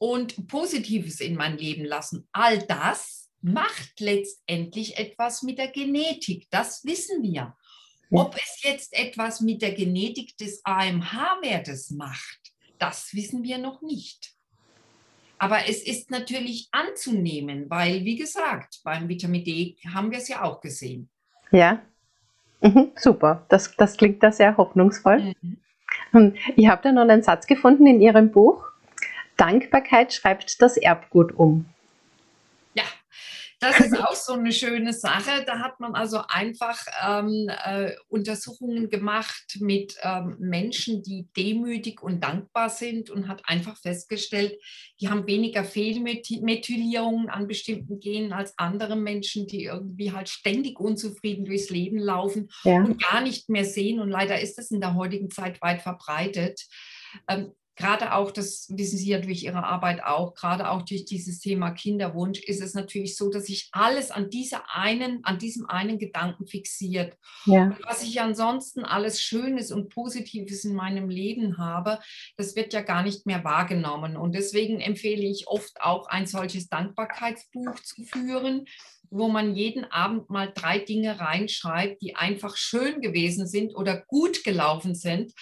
und 0.00 0.48
Positives 0.48 1.20
in 1.20 1.36
mein 1.36 1.58
Leben 1.58 1.84
lassen. 1.84 2.26
All 2.32 2.58
das 2.58 3.30
macht 3.42 4.00
letztendlich 4.00 4.98
etwas 4.98 5.42
mit 5.42 5.58
der 5.58 5.68
Genetik. 5.68 6.48
Das 6.50 6.84
wissen 6.84 7.22
wir. 7.22 7.56
Ob 8.10 8.34
es 8.34 8.62
jetzt 8.62 8.92
etwas 8.92 9.40
mit 9.40 9.62
der 9.62 9.72
Genetik 9.72 10.36
des 10.36 10.62
AMH-Wertes 10.64 11.90
macht, 11.90 12.40
das 12.78 13.14
wissen 13.14 13.44
wir 13.44 13.58
noch 13.58 13.82
nicht. 13.82 14.32
Aber 15.38 15.68
es 15.68 15.82
ist 15.82 16.10
natürlich 16.10 16.68
anzunehmen, 16.72 17.70
weil, 17.70 18.04
wie 18.04 18.16
gesagt, 18.16 18.80
beim 18.82 19.08
Vitamin 19.08 19.44
D 19.44 19.76
haben 19.94 20.10
wir 20.10 20.18
es 20.18 20.28
ja 20.28 20.42
auch 20.42 20.60
gesehen. 20.60 21.08
Ja, 21.52 21.82
Mhm, 22.60 22.92
super, 22.96 23.46
das, 23.48 23.74
das 23.76 23.96
klingt 23.96 24.22
da 24.22 24.32
sehr 24.32 24.56
hoffnungsvoll. 24.56 25.34
Mhm. 26.12 26.34
Ich 26.56 26.68
habe 26.68 26.82
da 26.82 26.92
noch 26.92 27.02
einen 27.02 27.22
Satz 27.22 27.46
gefunden 27.46 27.86
in 27.86 28.00
Ihrem 28.00 28.30
Buch. 28.30 28.64
Dankbarkeit 29.40 30.12
schreibt 30.12 30.60
das 30.60 30.76
Erbgut 30.76 31.32
um. 31.32 31.66
Das 33.60 33.78
ist 33.78 33.94
auch 33.94 34.14
so 34.14 34.32
eine 34.32 34.52
schöne 34.52 34.94
Sache. 34.94 35.44
Da 35.46 35.58
hat 35.58 35.80
man 35.80 35.94
also 35.94 36.22
einfach 36.28 36.82
ähm, 37.06 37.50
äh, 37.64 37.92
Untersuchungen 38.08 38.88
gemacht 38.88 39.58
mit 39.60 39.96
ähm, 40.02 40.36
Menschen, 40.38 41.02
die 41.02 41.28
demütig 41.36 42.02
und 42.02 42.24
dankbar 42.24 42.70
sind 42.70 43.10
und 43.10 43.28
hat 43.28 43.42
einfach 43.44 43.76
festgestellt, 43.76 44.58
die 44.98 45.10
haben 45.10 45.26
weniger 45.26 45.62
Fehlmethylierungen 45.62 47.28
an 47.28 47.46
bestimmten 47.46 48.00
Genen 48.00 48.32
als 48.32 48.54
andere 48.56 48.96
Menschen, 48.96 49.46
die 49.46 49.64
irgendwie 49.64 50.12
halt 50.12 50.30
ständig 50.30 50.80
unzufrieden 50.80 51.44
durchs 51.44 51.68
Leben 51.68 51.98
laufen 51.98 52.50
ja. 52.64 52.76
und 52.76 53.02
gar 53.02 53.20
nicht 53.20 53.50
mehr 53.50 53.66
sehen. 53.66 54.00
Und 54.00 54.08
leider 54.08 54.40
ist 54.40 54.56
das 54.56 54.70
in 54.70 54.80
der 54.80 54.94
heutigen 54.94 55.30
Zeit 55.30 55.60
weit 55.60 55.82
verbreitet. 55.82 56.62
Ähm, 57.28 57.52
gerade 57.76 58.14
auch, 58.14 58.30
das 58.30 58.66
wissen 58.70 58.98
Sie 58.98 59.10
ja 59.10 59.18
durch 59.18 59.42
Ihre 59.42 59.64
Arbeit 59.64 60.02
auch, 60.04 60.34
gerade 60.34 60.70
auch 60.70 60.82
durch 60.82 61.04
dieses 61.04 61.40
Thema 61.40 61.70
Kinderwunsch, 61.70 62.40
ist 62.40 62.60
es 62.62 62.74
natürlich 62.74 63.16
so, 63.16 63.30
dass 63.30 63.46
sich 63.46 63.68
alles 63.72 64.10
an 64.10 64.30
dieser 64.30 64.74
einen, 64.74 65.24
an 65.24 65.38
diesem 65.38 65.66
einen 65.66 65.98
Gedanken 65.98 66.46
fixiert. 66.46 67.16
Ja. 67.46 67.76
was 67.84 68.02
ich 68.02 68.20
ansonsten 68.20 68.84
alles 68.84 69.20
Schönes 69.20 69.72
und 69.72 69.88
Positives 69.88 70.64
in 70.64 70.74
meinem 70.74 71.08
Leben 71.08 71.58
habe, 71.58 71.98
das 72.36 72.54
wird 72.56 72.72
ja 72.72 72.82
gar 72.82 73.02
nicht 73.02 73.26
mehr 73.26 73.44
wahrgenommen. 73.44 74.16
Und 74.16 74.34
deswegen 74.34 74.80
empfehle 74.80 75.22
ich 75.22 75.48
oft 75.48 75.80
auch 75.80 76.06
ein 76.08 76.26
solches 76.26 76.68
Dankbarkeitsbuch 76.68 77.74
zu 77.80 78.04
führen 78.04 78.66
wo 79.10 79.28
man 79.28 79.54
jeden 79.54 79.84
Abend 79.84 80.30
mal 80.30 80.52
drei 80.54 80.78
Dinge 80.78 81.18
reinschreibt, 81.18 82.00
die 82.00 82.16
einfach 82.16 82.56
schön 82.56 83.00
gewesen 83.00 83.46
sind 83.46 83.74
oder 83.74 84.00
gut 84.06 84.44
gelaufen 84.44 84.94
sind. 84.94 85.32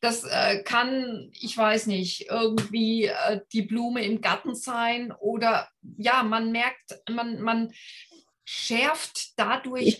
Das 0.00 0.24
äh, 0.24 0.62
kann, 0.62 1.30
ich 1.32 1.56
weiß 1.56 1.86
nicht, 1.86 2.28
irgendwie 2.30 3.06
äh, 3.06 3.40
die 3.52 3.62
Blume 3.62 4.04
im 4.04 4.20
Garten 4.20 4.54
sein 4.54 5.12
oder 5.18 5.68
ja, 5.96 6.22
man 6.22 6.52
merkt, 6.52 7.00
man, 7.10 7.40
man 7.40 7.72
schärft 8.44 9.38
dadurch 9.38 9.98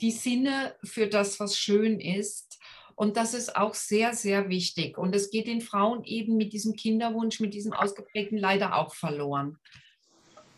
die 0.00 0.10
Sinne 0.10 0.74
für 0.82 1.06
das, 1.06 1.38
was 1.38 1.56
schön 1.56 2.00
ist. 2.00 2.58
Und 2.94 3.16
das 3.16 3.34
ist 3.34 3.56
auch 3.56 3.74
sehr, 3.74 4.14
sehr 4.14 4.48
wichtig. 4.48 4.98
Und 4.98 5.14
es 5.14 5.30
geht 5.30 5.46
den 5.46 5.60
Frauen 5.60 6.04
eben 6.04 6.36
mit 6.36 6.52
diesem 6.52 6.74
Kinderwunsch, 6.74 7.40
mit 7.40 7.54
diesem 7.54 7.72
ausgeprägten 7.72 8.36
leider 8.36 8.76
auch 8.76 8.94
verloren. 8.94 9.58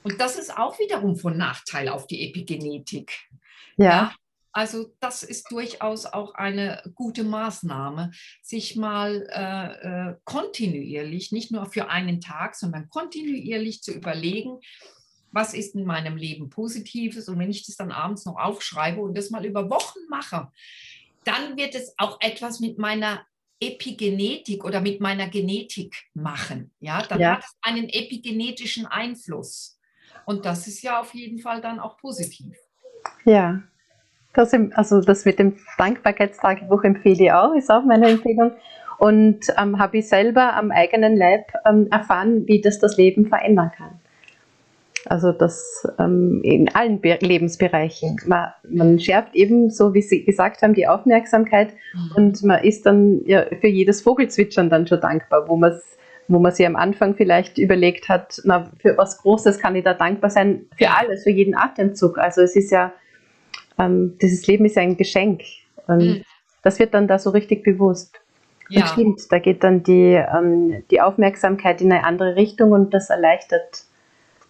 Und 0.04 0.20
das 0.20 0.38
ist 0.38 0.56
auch 0.56 0.78
wiederum 0.78 1.16
von 1.16 1.36
Nachteil 1.36 1.88
auf 1.88 2.06
die 2.06 2.28
Epigenetik. 2.28 3.12
Ja. 3.76 3.86
ja. 3.86 4.14
Also 4.52 4.94
das 5.00 5.24
ist 5.24 5.50
durchaus 5.50 6.06
auch 6.06 6.34
eine 6.34 6.80
gute 6.94 7.24
Maßnahme, 7.24 8.12
sich 8.40 8.76
mal 8.76 9.26
äh, 9.32 10.10
äh, 10.10 10.16
kontinuierlich, 10.22 11.32
nicht 11.32 11.50
nur 11.50 11.66
für 11.66 11.88
einen 11.88 12.20
Tag, 12.20 12.54
sondern 12.54 12.88
kontinuierlich 12.88 13.82
zu 13.82 13.92
überlegen, 13.92 14.60
was 15.32 15.54
ist 15.54 15.74
in 15.74 15.84
meinem 15.84 16.16
Leben 16.16 16.50
Positives. 16.50 17.28
Und 17.28 17.40
wenn 17.40 17.50
ich 17.50 17.66
das 17.66 17.76
dann 17.76 17.90
abends 17.90 18.26
noch 18.26 18.36
aufschreibe 18.36 19.00
und 19.00 19.18
das 19.18 19.30
mal 19.30 19.44
über 19.44 19.68
Wochen 19.70 19.98
mache, 20.08 20.52
dann 21.24 21.56
wird 21.56 21.74
es 21.74 21.94
auch 21.96 22.20
etwas 22.20 22.60
mit 22.60 22.78
meiner 22.78 23.26
Epigenetik 23.58 24.64
oder 24.64 24.80
mit 24.80 25.00
meiner 25.00 25.28
Genetik 25.28 26.04
machen. 26.14 26.72
Ja, 26.78 27.02
dann 27.02 27.20
ja. 27.20 27.32
hat 27.36 27.44
es 27.44 27.56
einen 27.62 27.88
epigenetischen 27.88 28.86
Einfluss. 28.86 29.73
Und 30.24 30.44
das 30.44 30.66
ist 30.66 30.82
ja 30.82 31.00
auf 31.00 31.14
jeden 31.14 31.38
Fall 31.38 31.60
dann 31.60 31.80
auch 31.80 31.96
positiv. 31.96 32.56
Ja, 33.24 33.62
das, 34.34 34.52
also 34.74 35.00
das 35.00 35.24
mit 35.24 35.38
dem 35.38 35.56
Dankbarkeitstagebuch 35.78 36.84
empfehle 36.84 37.24
ich 37.24 37.32
auch, 37.32 37.54
ist 37.54 37.70
auch 37.70 37.84
meine 37.84 38.08
Empfehlung. 38.08 38.52
Und 38.98 39.40
ähm, 39.60 39.78
habe 39.78 39.98
ich 39.98 40.08
selber 40.08 40.54
am 40.54 40.70
eigenen 40.70 41.16
Leib 41.16 41.52
ähm, 41.66 41.88
erfahren, 41.90 42.46
wie 42.46 42.60
das 42.60 42.78
das 42.78 42.96
Leben 42.96 43.26
verändern 43.26 43.70
kann. 43.76 44.00
Also 45.06 45.32
das 45.32 45.86
ähm, 45.98 46.40
in 46.42 46.74
allen 46.74 47.00
Be 47.00 47.18
Lebensbereichen. 47.20 48.20
Man, 48.26 48.48
man, 48.68 48.98
schärft 48.98 49.34
eben, 49.34 49.70
so 49.70 49.92
wie 49.94 50.00
Sie 50.00 50.24
gesagt 50.24 50.62
haben, 50.62 50.74
die 50.74 50.86
Aufmerksamkeit 50.86 51.74
mhm. 51.92 52.12
und 52.16 52.42
man 52.42 52.64
ist 52.64 52.86
dann 52.86 53.20
ja, 53.26 53.44
für 53.60 53.66
jedes 53.66 54.00
Vogelzwitschern 54.00 54.70
dann 54.70 54.86
schon 54.86 55.00
dankbar, 55.00 55.48
wo 55.48 55.56
man 55.56 55.72
es 55.72 55.93
wo 56.28 56.38
man 56.38 56.52
sich 56.52 56.66
am 56.66 56.76
Anfang 56.76 57.14
vielleicht 57.14 57.58
überlegt 57.58 58.08
hat, 58.08 58.40
na, 58.44 58.70
für 58.80 58.96
was 58.96 59.18
Großes 59.18 59.58
kann 59.58 59.76
ich 59.76 59.84
da 59.84 59.94
dankbar 59.94 60.30
sein, 60.30 60.66
für 60.76 60.90
alles, 60.90 61.24
für 61.24 61.30
jeden 61.30 61.54
Atemzug. 61.54 62.18
Also 62.18 62.42
es 62.42 62.56
ist 62.56 62.70
ja, 62.70 62.92
ähm, 63.78 64.16
dieses 64.20 64.46
Leben 64.46 64.64
ist 64.64 64.76
ja 64.76 64.82
ein 64.82 64.96
Geschenk. 64.96 65.42
Und 65.86 65.98
mhm. 65.98 66.22
das 66.62 66.78
wird 66.78 66.94
dann 66.94 67.08
da 67.08 67.18
so 67.18 67.30
richtig 67.30 67.62
bewusst. 67.62 68.14
Ja. 68.70 68.82
Und 68.82 68.88
stimmt, 68.88 69.32
da 69.32 69.38
geht 69.38 69.62
dann 69.62 69.82
die, 69.82 70.14
ähm, 70.14 70.82
die 70.90 71.00
Aufmerksamkeit 71.00 71.80
in 71.82 71.92
eine 71.92 72.04
andere 72.04 72.36
Richtung 72.36 72.72
und 72.72 72.94
das 72.94 73.10
erleichtert 73.10 73.84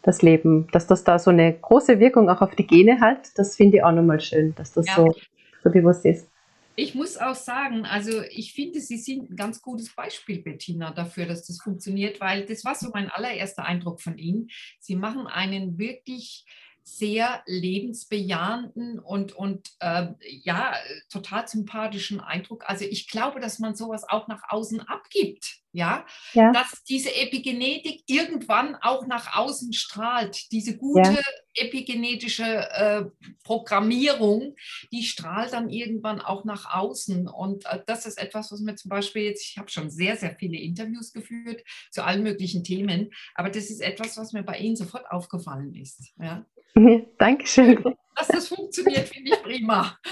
das 0.03 0.23
Leben. 0.23 0.69
Dass 0.71 0.87
das 0.87 1.03
da 1.03 1.19
so 1.19 1.31
eine 1.31 1.53
große 1.53 1.99
Wirkung 1.99 2.31
auch 2.31 2.41
auf 2.41 2.55
die 2.55 2.67
Gene 2.67 3.01
hat, 3.01 3.37
das 3.37 3.57
finde 3.57 3.79
ich 3.79 3.83
auch 3.83 3.93
nochmal 3.93 4.21
schön, 4.21 4.55
dass 4.55 4.73
das 4.73 4.87
ja. 4.87 4.95
so, 4.95 5.15
so 5.63 5.71
bewusst 5.71 6.05
ist. 6.05 6.29
Ich 6.77 6.95
muss 6.97 7.17
auch 7.17 7.37
sagen, 7.37 7.85
also 7.85 8.23
ich 8.23 8.53
finde, 8.53 8.81
Sie 8.81 8.99
sind 8.99 9.31
ein 9.31 9.37
ganz 9.37 9.63
gutes 9.63 9.95
Beispiel, 9.95 10.43
Bettina, 10.43 10.93
dafür, 10.93 11.27
dass 11.27 11.47
das 11.47 11.61
funktioniert, 11.61 12.21
weil 12.21 12.47
das 12.47 12.65
war 12.65 12.75
so 12.75 12.91
mein 12.93 13.11
allererster 13.11 13.65
Eindruck 13.65 14.01
von 14.01 14.19
Ihnen. 14.19 14.49
Sie 14.81 14.97
machen 14.97 15.29
einen 15.29 15.79
wirklich 15.79 16.45
sehr 16.85 17.43
lebensbejahenden 17.47 18.99
und, 18.99 19.33
und 19.33 19.71
äh, 19.81 20.09
ja, 20.21 20.75
total 21.09 21.49
sympathischen 21.49 22.21
Eindruck. 22.21 22.65
Also 22.69 22.85
ich 22.85 23.09
glaube, 23.09 23.41
dass 23.41 23.59
man 23.59 23.75
sowas 23.75 24.05
auch 24.07 24.29
nach 24.29 24.43
außen 24.49 24.81
abgibt. 24.83 25.61
Ja? 25.73 26.07
ja. 26.35 26.53
dass 26.53 26.85
diese 26.89 27.13
Epigenetik 27.13 28.05
irgendwann 28.07 28.77
auch 28.77 29.09
nach 29.09 29.35
außen 29.35 29.73
strahlt. 29.73 30.53
Diese 30.53 30.77
gute 30.77 31.15
ja. 31.15 31.23
epigenetische 31.55 32.45
äh, 32.45 33.05
Programmierung, 33.43 34.55
die 34.93 35.03
strahlt 35.03 35.53
dann 35.53 35.71
irgendwann 35.71 36.21
auch 36.21 36.45
nach 36.45 36.73
außen. 36.73 37.27
Und 37.27 37.67
äh, 37.67 37.81
das 37.87 38.07
ist 38.07 38.19
etwas, 38.19 38.53
was 38.53 38.61
mir 38.61 38.77
zum 38.77 38.91
Beispiel 38.91 39.23
jetzt, 39.23 39.45
ich 39.45 39.59
habe 39.59 39.69
schon 39.69 39.91
sehr, 39.91 40.17
sehr 40.17 40.37
viele 40.37 40.59
Interviews 40.59 41.13
geführt 41.13 41.65
zu 41.91 42.05
allen 42.05 42.23
möglichen 42.23 42.63
Themen, 42.63 43.11
aber 43.35 43.51
das 43.51 43.69
ist 43.69 43.81
etwas, 43.81 44.17
was 44.17 44.33
mir 44.33 44.45
bei 44.45 44.59
Ihnen 44.59 44.77
sofort 44.77 45.11
aufgefallen 45.11 45.75
ist. 45.75 46.13
Ja? 46.21 46.47
Dankeschön. 47.19 47.83
Dass 48.17 48.29
das 48.29 48.49
funktioniert, 48.49 49.09
finde 49.09 49.33
ich 49.33 49.43
prima. 49.43 49.97